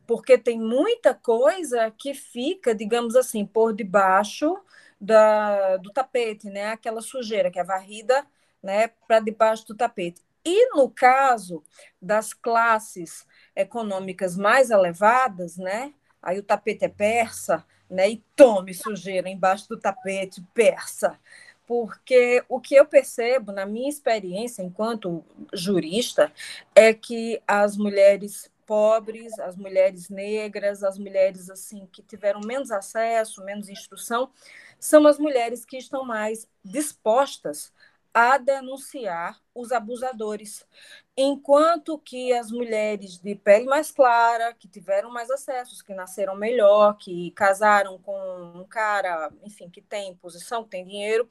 [0.06, 4.56] porque tem muita coisa que fica, digamos assim, por debaixo
[5.00, 6.68] da, do tapete, né?
[6.68, 8.26] Aquela sujeira que é varrida
[8.62, 10.25] né, para debaixo do tapete.
[10.48, 11.64] E no caso
[12.00, 15.92] das classes econômicas mais elevadas, né?
[16.22, 18.08] Aí o tapete é persa, né?
[18.10, 21.18] E tome sujeira embaixo do tapete persa.
[21.66, 26.32] Porque o que eu percebo na minha experiência enquanto jurista
[26.76, 33.44] é que as mulheres pobres, as mulheres negras, as mulheres assim que tiveram menos acesso,
[33.44, 34.30] menos instrução,
[34.78, 37.72] são as mulheres que estão mais dispostas
[38.16, 40.66] a denunciar os abusadores,
[41.14, 46.96] enquanto que as mulheres de pele mais clara, que tiveram mais acessos, que nasceram melhor,
[46.96, 48.18] que casaram com
[48.54, 51.28] um cara, enfim, que tem posição, que tem dinheiro,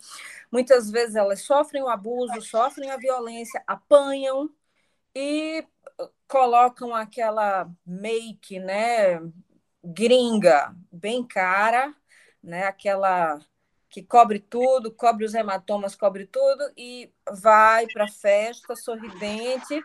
[0.51, 4.47] muitas vezes elas sofrem o abuso, sofrem a violência, apanham
[5.15, 5.65] e
[6.27, 9.19] colocam aquela make, né,
[9.83, 11.95] gringa, bem cara,
[12.43, 13.39] né, aquela
[13.95, 19.81] que cobre tudo, cobre os hematomas, cobre tudo, e vai para a festa sorridente,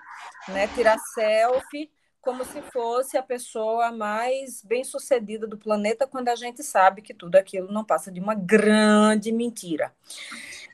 [0.48, 1.88] né, tirar selfie,
[2.20, 7.36] como se fosse a pessoa mais bem-sucedida do planeta, quando a gente sabe que tudo
[7.36, 9.94] aquilo não passa de uma grande mentira.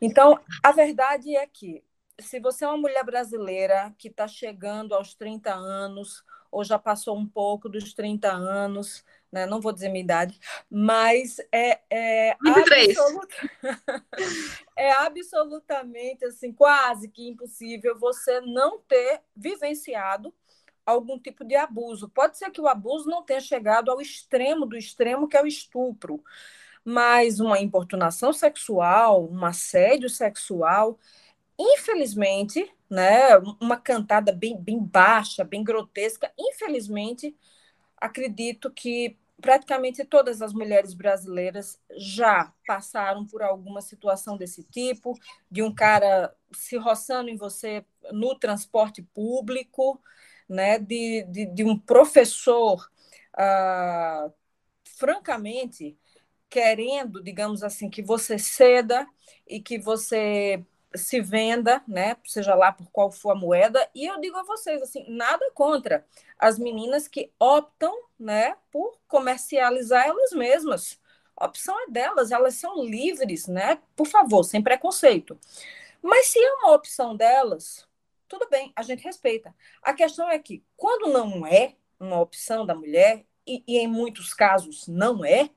[0.00, 1.84] Então, a verdade é que,
[2.18, 7.14] se você é uma mulher brasileira que está chegando aos 30 anos, ou já passou
[7.14, 9.04] um pouco dos 30 anos,
[9.36, 9.44] né?
[9.44, 12.36] não vou dizer minha idade, mas é, é,
[14.74, 20.32] é absolutamente assim, quase que impossível você não ter vivenciado
[20.86, 22.08] algum tipo de abuso.
[22.08, 25.46] Pode ser que o abuso não tenha chegado ao extremo do extremo, que é o
[25.46, 26.24] estupro,
[26.82, 30.98] mas uma importunação sexual, um assédio sexual,
[31.58, 37.36] infelizmente, né, uma cantada bem, bem baixa, bem grotesca, infelizmente,
[37.98, 45.14] acredito que praticamente todas as mulheres brasileiras já passaram por alguma situação desse tipo,
[45.50, 50.00] de um cara se roçando em você no transporte público,
[50.48, 52.88] né, de, de, de um professor,
[53.36, 54.30] ah,
[54.96, 55.98] francamente,
[56.48, 59.06] querendo, digamos assim, que você ceda
[59.46, 60.64] e que você
[60.96, 64.82] se venda, né, seja lá por qual for a moeda, e eu digo a vocês
[64.82, 66.04] assim, nada contra
[66.38, 71.00] as meninas que optam, né, por comercializar elas mesmas.
[71.36, 73.78] A opção é delas, elas são livres, né?
[73.94, 75.38] Por favor, sem preconceito.
[76.00, 77.86] Mas se é uma opção delas,
[78.26, 79.54] tudo bem, a gente respeita.
[79.82, 84.34] A questão é que quando não é uma opção da mulher, e, e em muitos
[84.34, 85.50] casos não é,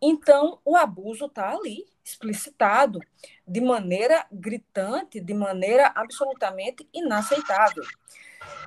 [0.00, 3.00] então o abuso está ali, explicitado
[3.46, 7.84] de maneira gritante, de maneira absolutamente inaceitável.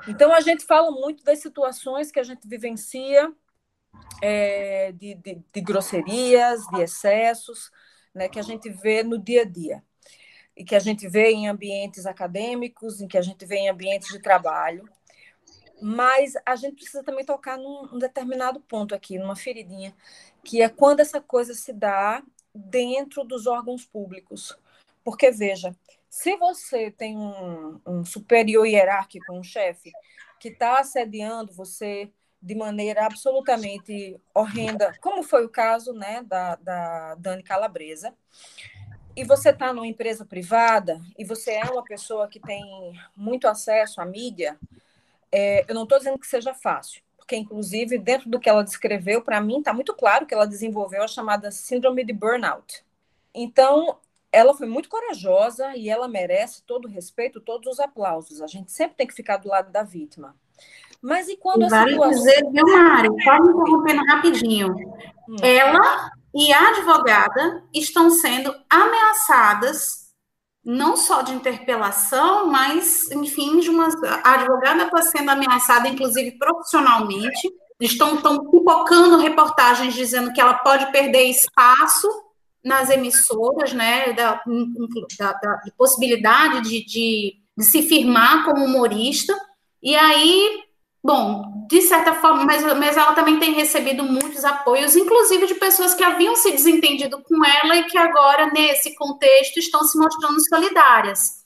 [0.09, 3.33] Então, a gente fala muito das situações que a gente vivencia,
[4.21, 7.71] é, de, de, de, grosserias, de excessos,
[8.13, 9.81] né, que a gente vê no dia a dia.
[10.55, 14.09] E que a gente vê em ambientes acadêmicos, em que a gente vê em ambientes
[14.09, 14.83] de trabalho.
[15.81, 19.95] Mas a gente precisa também tocar num, num determinado ponto aqui, numa feridinha,
[20.43, 22.21] que é quando essa coisa se dá
[22.65, 24.57] dentro dos órgãos públicos.
[25.03, 25.75] Porque, veja,
[26.09, 29.91] se você tem um, um superior hierárquico, um chefe,
[30.39, 37.15] que está assediando você de maneira absolutamente horrenda, como foi o caso né, da, da
[37.15, 38.13] Dani Calabresa,
[39.15, 42.63] e você está numa empresa privada e você é uma pessoa que tem
[43.15, 44.57] muito acesso à mídia,
[45.31, 49.21] é, eu não estou dizendo que seja fácil, porque, inclusive, dentro do que ela descreveu,
[49.21, 52.83] para mim está muito claro que ela desenvolveu a chamada síndrome de burnout.
[53.31, 53.99] Então,
[54.31, 58.41] ela foi muito corajosa e ela merece todo o respeito, todos os aplausos.
[58.41, 60.35] A gente sempre tem que ficar do lado da vítima.
[60.99, 62.17] Mas e quando a vale situação...
[62.17, 63.09] dizer, viu, Mari?
[63.23, 64.75] Só me interrompendo rapidinho.
[65.29, 65.35] Hum.
[65.43, 70.08] Ela e a advogada estão sendo ameaçadas
[70.63, 73.87] não só de interpelação, mas, enfim, de uma...
[74.23, 80.91] a advogada está sendo ameaçada, inclusive profissionalmente, estão, estão pipocando reportagens dizendo que ela pode
[80.91, 82.07] perder espaço
[82.63, 84.41] nas emissoras, né, da,
[85.17, 89.33] da, da de possibilidade de, de, de, se firmar como humorista,
[89.81, 90.61] e aí,
[91.01, 95.93] bom, de certa forma, mas, mas ela também tem recebido muitos apoios, inclusive de pessoas
[95.93, 101.43] que haviam se desentendido com ela e que agora, nesse contexto, estão se mostrando solidárias.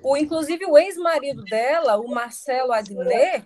[0.00, 3.44] O, inclusive, o ex-marido dela, o Marcelo Adnet,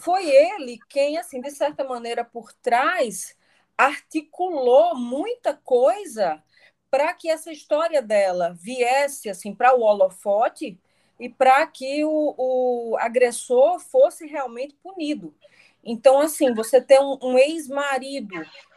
[0.00, 3.36] foi ele quem, assim, de certa maneira, por trás,
[3.78, 6.42] articulou muita coisa
[6.90, 10.76] para que essa história dela viesse assim para o holofote
[11.20, 15.32] e para que o, o, agressor fosse realmente punido.
[15.84, 18.34] Então, assim, você ter um, um ex-marido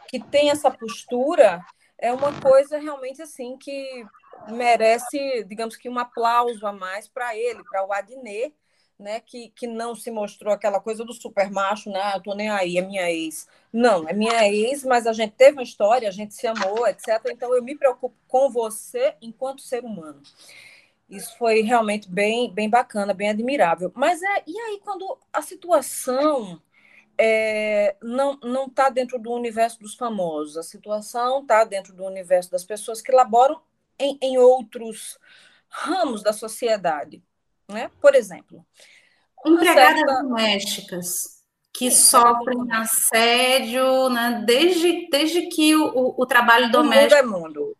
[0.08, 1.64] que tem essa postura
[1.98, 4.04] é uma coisa realmente assim que
[4.48, 8.54] merece, digamos que um aplauso a mais para ele, para o Adnet,
[8.98, 12.48] né, que, que não se mostrou aquela coisa do super macho, né, eu tô nem
[12.48, 13.46] aí, é minha ex.
[13.72, 17.20] Não, é minha ex, mas a gente teve uma história, a gente se amou, etc.
[17.30, 20.22] Então eu me preocupo com você enquanto ser humano.
[21.08, 23.92] Isso foi realmente bem, bem bacana, bem admirável.
[23.94, 26.60] Mas é, e aí quando a situação
[27.18, 32.50] é, não não está dentro do universo dos famosos, a situação está dentro do universo
[32.50, 33.60] das pessoas que laboram
[33.98, 35.18] em, em outros
[35.68, 37.22] ramos da sociedade.
[37.68, 37.90] Né?
[38.00, 38.64] Por exemplo,
[39.44, 40.22] empregadas certa...
[40.22, 41.36] domésticas
[41.72, 44.42] que Sim, sofrem assédio, né?
[44.46, 47.76] desde, desde que o, o trabalho doméstico mundo é mundo.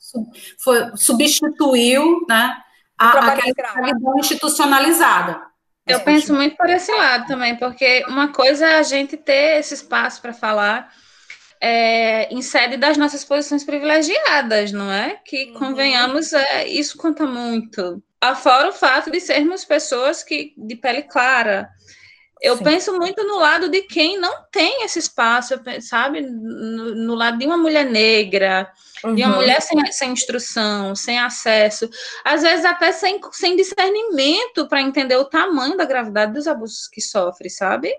[0.58, 2.62] Foi, substituiu né,
[2.98, 5.40] a, a escravidão institucionalizada.
[5.86, 9.74] Eu penso muito por esse lado também, porque uma coisa é a gente ter esse
[9.74, 10.92] espaço para falar
[11.60, 15.20] é, em sede das nossas posições privilegiadas, não é?
[15.24, 15.54] Que, uhum.
[15.54, 18.02] convenhamos, é, isso conta muito.
[18.20, 21.68] Afora o fato de sermos pessoas que de pele clara.
[22.40, 22.64] Eu Sim.
[22.64, 26.20] penso muito no lado de quem não tem esse espaço, sabe?
[26.20, 28.70] No, no lado de uma mulher negra,
[29.02, 29.14] uhum.
[29.14, 29.36] de uma uhum.
[29.36, 31.88] mulher sem, sem instrução, sem acesso,
[32.22, 37.00] às vezes até sem, sem discernimento para entender o tamanho da gravidade dos abusos que
[37.00, 37.94] sofre, sabe?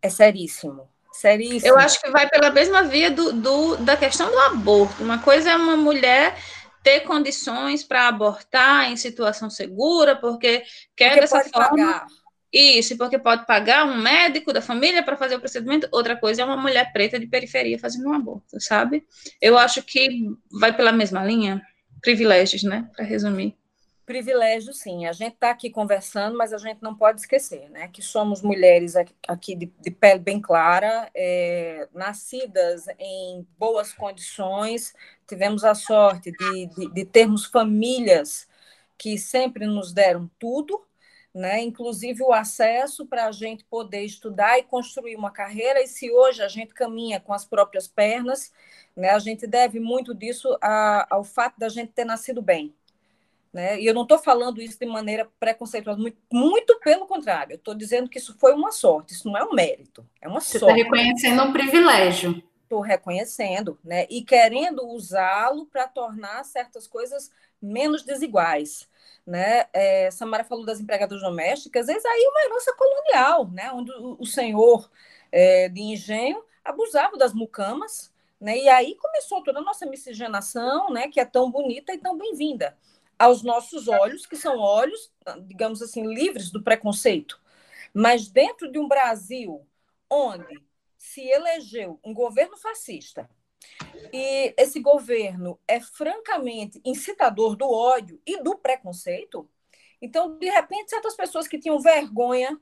[0.00, 0.88] É seríssimo.
[1.12, 1.66] Seríssimo.
[1.66, 5.02] Eu acho que vai pela mesma via do, do, da questão do aborto.
[5.02, 6.36] Uma coisa é uma mulher
[6.82, 10.62] ter condições para abortar em situação segura, porque
[10.94, 11.68] quer porque dessa forma.
[11.68, 12.06] Pagar.
[12.52, 15.88] Isso, porque pode pagar um médico da família para fazer o procedimento.
[15.90, 19.04] Outra coisa é uma mulher preta de periferia fazendo um aborto, sabe?
[19.40, 20.08] Eu acho que
[20.50, 21.60] vai pela mesma linha.
[22.00, 22.88] Privilégios, né?
[22.94, 23.56] Para resumir.
[24.06, 25.04] Privilégio, sim.
[25.04, 27.88] A gente está aqui conversando, mas a gente não pode esquecer, né?
[27.88, 28.94] Que somos mulheres
[29.26, 34.94] aqui de, de pele bem clara, é, nascidas em boas condições,
[35.26, 38.46] tivemos a sorte de, de, de termos famílias
[38.96, 40.85] que sempre nos deram tudo,
[41.36, 41.60] né?
[41.60, 46.42] inclusive o acesso para a gente poder estudar e construir uma carreira, e se hoje
[46.42, 48.50] a gente caminha com as próprias pernas,
[48.96, 49.10] né?
[49.10, 52.74] a gente deve muito disso a, ao fato da gente ter nascido bem.
[53.52, 53.78] Né?
[53.78, 57.74] E eu não estou falando isso de maneira preconceituosa, muito, muito pelo contrário, eu estou
[57.74, 60.60] dizendo que isso foi uma sorte, isso não é um mérito, é uma Você tá
[60.60, 60.74] sorte.
[60.74, 62.42] Você está reconhecendo um privilégio.
[62.62, 64.06] Estou reconhecendo, né?
[64.10, 67.30] E querendo usá-lo para tornar certas coisas
[67.60, 68.88] menos desiguais.
[69.26, 69.66] Né?
[69.72, 73.72] É, Samara falou das empregadas domésticas, eis aí uma herança colonial, né?
[73.72, 74.88] onde o, o senhor
[75.32, 78.56] é, de engenho abusava das mucamas, né?
[78.56, 81.08] e aí começou toda a nossa miscigenação, né?
[81.08, 82.76] que é tão bonita e tão bem-vinda
[83.18, 85.10] aos nossos olhos, que são olhos,
[85.46, 87.40] digamos assim, livres do preconceito.
[87.92, 89.66] Mas dentro de um Brasil
[90.10, 90.62] onde
[90.96, 93.28] se elegeu um governo fascista,
[94.12, 99.48] e esse governo é francamente incitador do ódio e do preconceito,
[100.00, 102.58] então, de repente, certas pessoas que tinham vergonha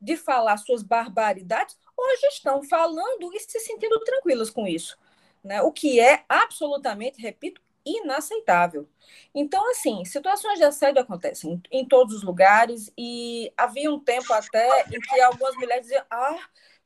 [0.00, 4.98] de falar suas barbaridades, hoje estão falando e se sentindo tranquilas com isso.
[5.42, 5.62] Né?
[5.62, 8.88] O que é absolutamente, repito, inaceitável.
[9.34, 14.84] Então, assim, situações de assédio acontecem em todos os lugares e havia um tempo até
[14.90, 16.38] em que algumas mulheres diziam: ah,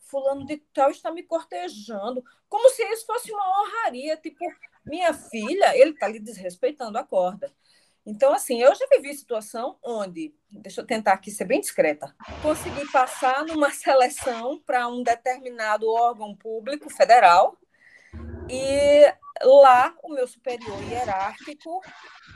[0.09, 4.45] fulano de tal está me cortejando, como se isso fosse uma honraria, tipo,
[4.85, 7.53] minha filha, ele está lhe desrespeitando a corda.
[8.07, 12.91] Então, assim, eu já vivi situação onde, deixa eu tentar aqui ser bem discreta, consegui
[12.91, 17.59] passar numa seleção para um determinado órgão público federal
[18.49, 21.83] e lá o meu superior hierárquico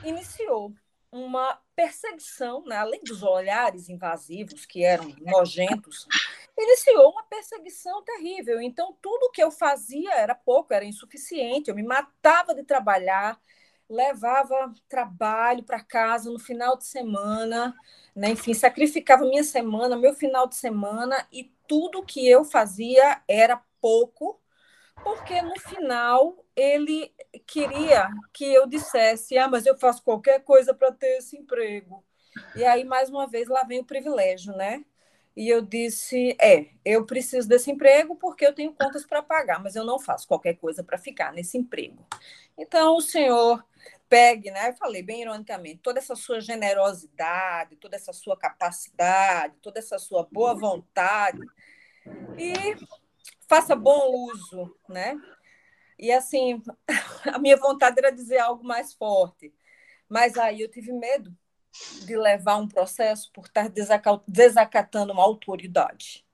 [0.04, 0.74] iniciou
[1.10, 2.76] uma perseguição, né?
[2.76, 6.06] além dos olhares invasivos, que eram nojentos,
[6.58, 8.60] iniciou uma perseguição terrível.
[8.60, 11.70] Então, tudo que eu fazia era pouco, era insuficiente.
[11.70, 13.40] Eu me matava de trabalhar,
[13.88, 17.74] levava trabalho para casa no final de semana,
[18.14, 18.30] né?
[18.30, 24.40] enfim, sacrificava minha semana, meu final de semana, e tudo que eu fazia era pouco,
[25.02, 27.12] porque no final ele
[27.46, 32.04] queria que eu dissesse: ah, mas eu faço qualquer coisa para ter esse emprego.
[32.56, 34.84] E aí, mais uma vez, lá vem o privilégio, né?
[35.36, 39.74] E eu disse: é, eu preciso desse emprego porque eu tenho contas para pagar, mas
[39.76, 42.06] eu não faço qualquer coisa para ficar nesse emprego.
[42.56, 43.64] Então, o senhor
[44.08, 44.68] pegue, né?
[44.68, 50.28] Eu falei bem ironicamente, toda essa sua generosidade, toda essa sua capacidade, toda essa sua
[50.30, 51.40] boa vontade
[52.36, 52.76] e
[53.48, 55.18] faça bom uso, né?
[55.98, 56.62] E assim,
[57.32, 59.54] a minha vontade era dizer algo mais forte,
[60.08, 61.34] mas aí eu tive medo
[62.04, 63.70] de levar um processo por estar
[64.26, 66.24] desacatando uma autoridade.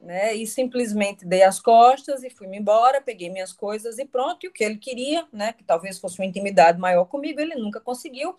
[0.00, 0.34] Né?
[0.34, 4.44] E simplesmente dei as costas e fui-me embora, peguei minhas coisas e pronto.
[4.44, 7.80] E o que ele queria, né, que talvez fosse uma intimidade maior comigo, ele nunca
[7.80, 8.36] conseguiu.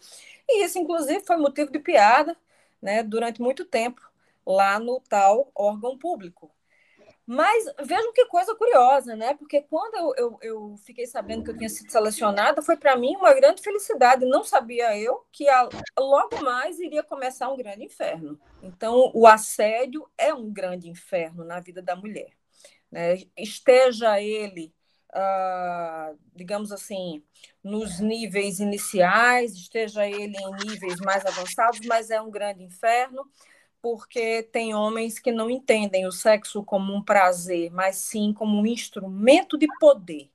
[0.47, 2.35] E isso, inclusive, foi motivo de piada
[2.81, 4.01] né, durante muito tempo
[4.45, 6.51] lá no tal órgão público.
[7.25, 9.33] Mas vejam que coisa curiosa, né?
[9.33, 13.15] Porque quando eu, eu, eu fiquei sabendo que eu tinha sido selecionada, foi para mim
[13.15, 14.25] uma grande felicidade.
[14.25, 18.37] Não sabia eu que a, logo mais iria começar um grande inferno.
[18.61, 22.31] Então, o assédio é um grande inferno na vida da mulher.
[22.91, 23.23] Né?
[23.37, 24.73] Esteja ele,
[25.13, 27.23] ah, digamos assim,
[27.63, 33.25] nos níveis iniciais, esteja ele em níveis mais avançados, mas é um grande inferno
[33.83, 38.65] porque tem homens que não entendem o sexo como um prazer, mas sim como um
[38.65, 40.31] instrumento de poder.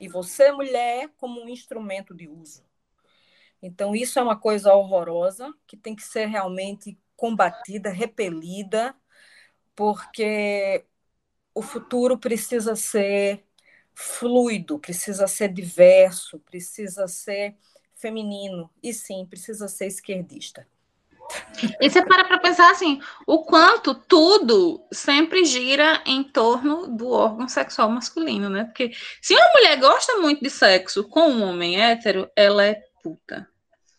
[0.00, 2.64] E você, mulher, como um instrumento de uso.
[3.62, 8.94] Então, isso é uma coisa horrorosa que tem que ser realmente combatida, repelida,
[9.76, 10.84] porque
[11.54, 13.44] o futuro precisa ser
[13.94, 17.56] fluido, precisa ser diverso, precisa ser
[17.96, 20.68] feminino e sim, precisa ser esquerdista.
[21.80, 27.48] E você para para pensar assim, o quanto tudo sempre gira em torno do órgão
[27.48, 28.64] sexual masculino, né?
[28.64, 33.48] Porque se uma mulher gosta muito de sexo com um homem hétero, ela é puta.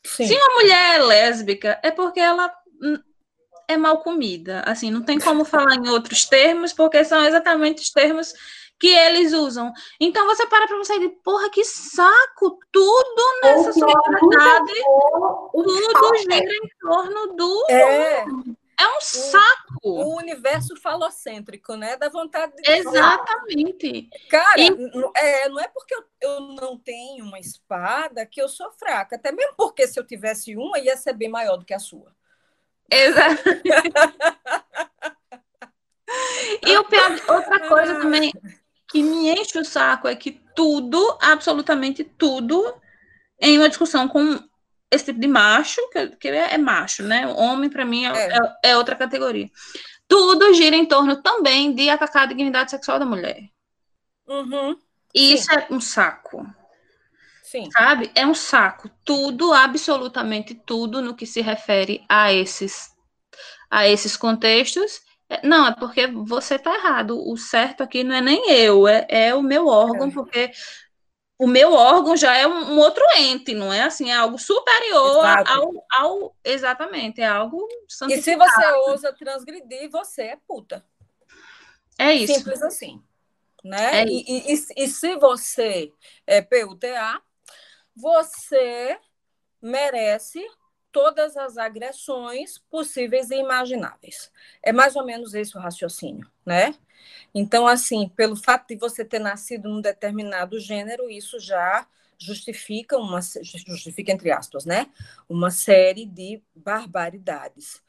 [0.06, 0.28] Sim.
[0.28, 2.52] Se uma mulher é lésbica, é porque ela
[3.68, 4.62] é mal comida.
[4.62, 8.34] Assim, não tem como falar em outros termos, porque são exatamente os termos
[8.80, 9.74] que eles usam.
[10.00, 12.60] Então você para para você e porra, que saco!
[12.72, 14.74] Tudo nessa sociedade,
[15.52, 17.66] tudo gira em torno do.
[17.70, 18.24] É,
[18.80, 21.98] é um saco o universo falocêntrico, né?
[21.98, 22.72] Da vontade de.
[22.72, 24.08] Exatamente.
[24.30, 24.70] Cara, e...
[25.16, 29.16] é, não é porque eu, eu não tenho uma espada que eu sou fraca.
[29.16, 32.16] Até mesmo porque se eu tivesse uma, ia ser bem maior do que a sua.
[32.90, 33.44] Exato.
[36.66, 38.32] e o pior, outra coisa também
[38.90, 42.74] que me enche o saco é que tudo, absolutamente tudo,
[43.40, 44.40] em uma discussão com
[44.90, 47.28] esse tipo de macho, que, que é macho, né?
[47.28, 48.34] Homem, para mim, é, é.
[48.34, 48.78] É, é.
[48.78, 49.50] outra categoria.
[50.08, 53.50] Tudo gira em torno também de atacar a dignidade sexual da mulher.
[54.26, 54.78] Uhum.
[55.14, 55.34] E Sim.
[55.34, 56.46] isso é um saco.
[57.44, 57.70] Sim.
[57.72, 58.12] Sabe?
[58.16, 58.90] É um saco.
[59.04, 62.92] Tudo, absolutamente tudo, no que se refere a esses,
[63.70, 65.02] a esses contextos.
[65.30, 67.20] É, não, é porque você está errado.
[67.30, 70.12] O certo aqui não é nem eu, é, é o meu órgão, é.
[70.12, 70.52] porque
[71.38, 75.24] o meu órgão já é um, um, outro ente, não é assim, é algo superior
[75.46, 77.68] ao, ao, Exatamente, é algo
[78.10, 80.84] E se você ousa transgredir, você é puta.
[82.00, 82.34] É isso.
[82.34, 83.04] Simples assim.
[83.64, 84.02] Né?
[84.02, 85.92] É e, e, e, e se você
[86.26, 87.22] é PUTA,
[87.96, 88.98] você
[89.62, 90.46] merece
[90.98, 94.32] todas as agressões possíveis e imagináveis.
[94.64, 96.74] É mais ou menos esse o raciocínio, né?
[97.36, 101.88] Então, assim, pelo fato de você ter nascido num determinado gênero, isso já
[102.18, 104.88] justifica uma justifica entre aspas, né?
[105.30, 107.80] Uma série de barbaridades.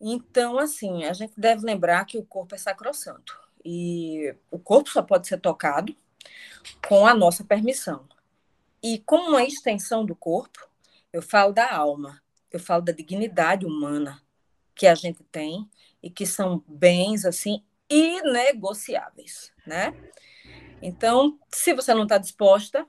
[0.00, 5.02] Então, assim, a gente deve lembrar que o corpo é sacrossanto e o corpo só
[5.02, 5.92] pode ser tocado
[6.88, 8.08] com a nossa permissão.
[8.80, 10.68] E como uma extensão do corpo,
[11.12, 14.22] eu falo da alma, eu falo da dignidade humana
[14.74, 15.68] que a gente tem
[16.02, 19.94] e que são bens assim inegociáveis, né?
[20.80, 22.86] Então, se você não está disposta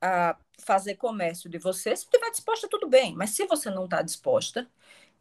[0.00, 4.02] a fazer comércio de você, se estiver disposta, tudo bem, mas se você não está
[4.02, 4.68] disposta,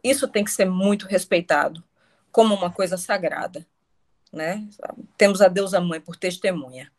[0.03, 1.83] isso tem que ser muito respeitado
[2.31, 3.65] como uma coisa sagrada,
[4.31, 4.67] né?
[5.17, 6.91] Temos a deusa mãe por testemunha.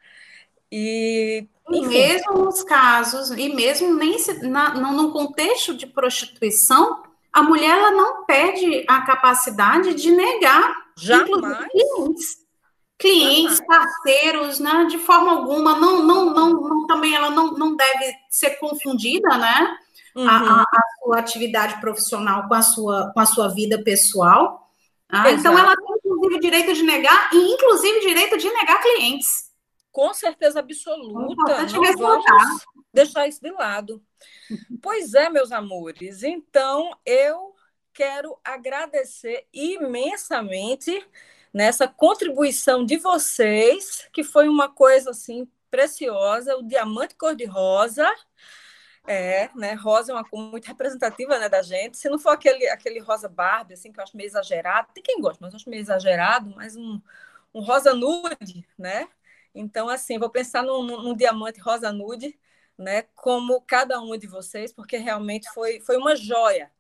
[0.72, 7.03] E, e mesmo nos casos, e mesmo nem se, na, no contexto de prostituição,
[7.33, 11.69] a mulher ela não perde a capacidade de negar Jamais.
[11.71, 12.37] Clientes,
[12.99, 14.87] clientes parceiros, né?
[14.87, 19.77] De forma alguma, não, não, não, não, também ela não, não deve ser confundida, né?
[20.14, 20.27] Uhum.
[20.27, 24.71] A, a, sua atividade profissional com a sua, com a sua vida pessoal.
[25.09, 29.46] Ah, então, ela tem, inclusive, direito de negar, e inclusive direito de negar clientes.
[29.97, 31.53] Com certeza absoluta.
[31.53, 32.27] É não vamos
[32.93, 34.05] deixar isso de lado.
[34.83, 36.23] Pois é, meus amores.
[36.23, 37.55] Então, eu
[37.95, 41.03] quero agradecer imensamente
[41.51, 48.07] nessa contribuição de vocês, que foi uma coisa assim preciosa, o diamante cor-de-rosa.
[49.07, 49.73] É, né?
[49.73, 51.97] Rosa é uma cor muito representativa né, da gente.
[51.97, 55.23] Se não for aquele, aquele rosa Barbie, assim, que eu acho meio exagerado, tem quem
[55.23, 57.01] gosta, mas eu acho meio exagerado, mas um,
[57.55, 59.09] um rosa nude, né?
[59.57, 62.39] Então, assim, vou pensar num, num, diamante rosa nude,
[62.77, 63.03] né?
[63.15, 66.71] Como cada um de vocês, porque realmente foi, foi uma joia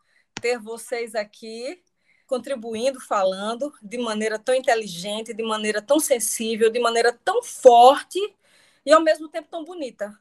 [0.40, 1.82] ter vocês aqui
[2.26, 8.18] contribuindo, falando de maneira tão inteligente, de maneira tão sensível, de maneira tão forte
[8.84, 10.14] e ao mesmo tempo tão bonita.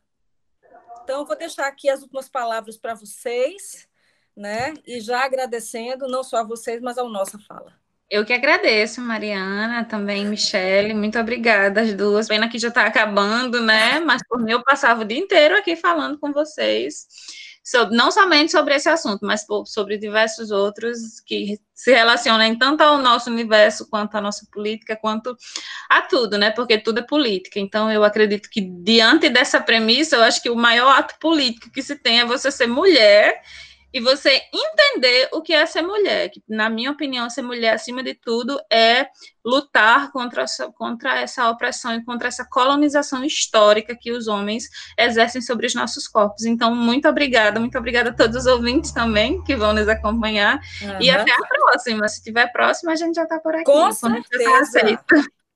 [1.03, 3.87] Então, eu vou deixar aqui as últimas palavras para vocês,
[4.33, 4.73] né?
[4.87, 7.77] E já agradecendo não só a vocês, mas ao nossa fala.
[8.09, 12.27] Eu que agradeço, Mariana, também Michele, muito obrigada as duas.
[12.27, 13.99] Pena que já está acabando, né?
[13.99, 17.07] Mas por mim eu passava o dia inteiro aqui falando com vocês
[17.65, 22.99] sobre, não somente sobre esse assunto, mas sobre diversos outros que se relacionam tanto ao
[22.99, 25.35] nosso universo, quanto à nossa política, quanto
[25.89, 26.51] a tudo, né?
[26.51, 27.59] Porque tudo é política.
[27.59, 31.81] Então, eu acredito que, diante dessa premissa, eu acho que o maior ato político que
[31.81, 33.41] se tem é você ser mulher
[33.95, 36.27] e você entender o que é ser mulher.
[36.27, 39.07] Que, na minha opinião, ser mulher, acima de tudo, é
[39.43, 44.65] lutar contra essa, contra essa opressão e contra essa colonização histórica que os homens
[44.99, 46.43] exercem sobre os nossos corpos.
[46.43, 50.59] Então, muito obrigada, muito obrigada a todos os ouvintes também que vão nos acompanhar.
[50.81, 51.01] Uhum.
[51.01, 52.09] E até a próxima.
[52.09, 53.63] Se tiver próxima, a gente já está por aqui.
[53.63, 54.99] Com certeza.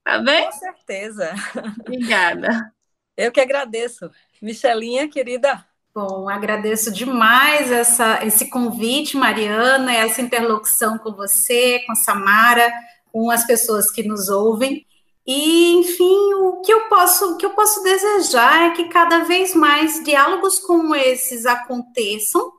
[0.02, 0.46] Tá bem?
[0.46, 1.34] Com certeza.
[1.82, 2.72] Obrigada.
[3.18, 4.10] Eu que agradeço.
[4.42, 5.69] Michelinha, querida.
[5.94, 12.72] Bom, agradeço demais essa, esse convite, Mariana, essa interlocução com você, com Samara,
[13.12, 14.86] com as pessoas que nos ouvem.
[15.26, 19.54] E, enfim, o que eu posso, o que eu posso desejar é que cada vez
[19.56, 22.52] mais diálogos como esses aconteçam,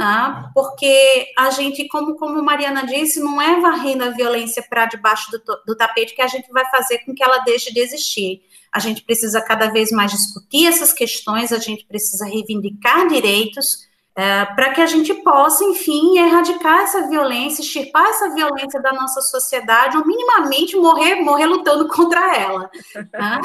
[0.00, 0.50] né?
[0.54, 5.40] porque a gente, como, como Mariana disse, não é varrendo a violência para debaixo do,
[5.66, 8.42] do tapete que a gente vai fazer com que ela deixe de existir
[8.72, 14.44] a gente precisa cada vez mais discutir essas questões, a gente precisa reivindicar direitos, é,
[14.44, 19.96] para que a gente possa, enfim, erradicar essa violência, extirpar essa violência da nossa sociedade,
[19.96, 22.70] ou minimamente morrer, morrer lutando contra ela.
[22.94, 23.40] Né?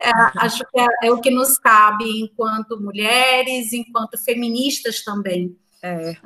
[0.00, 5.56] É, acho que é, é, o que nos cabe enquanto mulheres, enquanto feministas também.
[5.84, 6.16] É.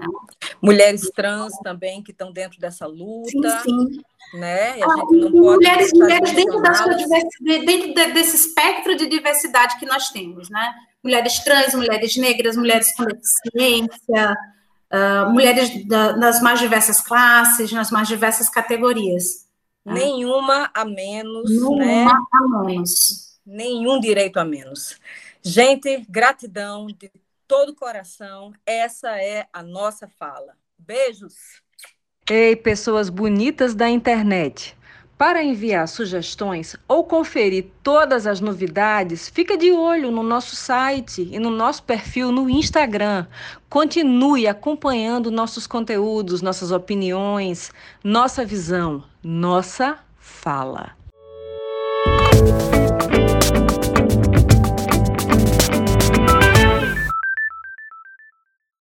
[0.63, 3.61] Mulheres trans também que estão dentro dessa luta.
[3.63, 4.01] Sim, sim.
[4.39, 4.81] Né?
[4.83, 10.75] Ah, mulheres, mulheres dentro, da sua dentro desse espectro de diversidade que nós temos, né?
[11.03, 14.37] mulheres trans, mulheres negras, mulheres com deficiência,
[14.93, 19.47] uh, mulheres da, nas mais diversas classes, nas mais diversas categorias.
[19.85, 19.95] Né?
[19.95, 22.07] Nenhuma a menos, Nenhuma né?
[22.07, 23.39] a menos.
[23.45, 25.01] Nenhum direito a menos.
[25.43, 27.11] Gente, gratidão de
[27.49, 28.53] todo o coração.
[28.65, 30.55] Essa é a nossa fala.
[30.79, 31.35] Beijos.
[32.31, 34.77] Ei, pessoas bonitas da internet.
[35.17, 41.41] Para enviar sugestões ou conferir todas as novidades, fica de olho no nosso site e
[41.41, 43.27] no nosso perfil no Instagram.
[43.69, 47.73] Continue acompanhando nossos conteúdos, nossas opiniões,
[48.05, 50.97] nossa visão, nossa fala.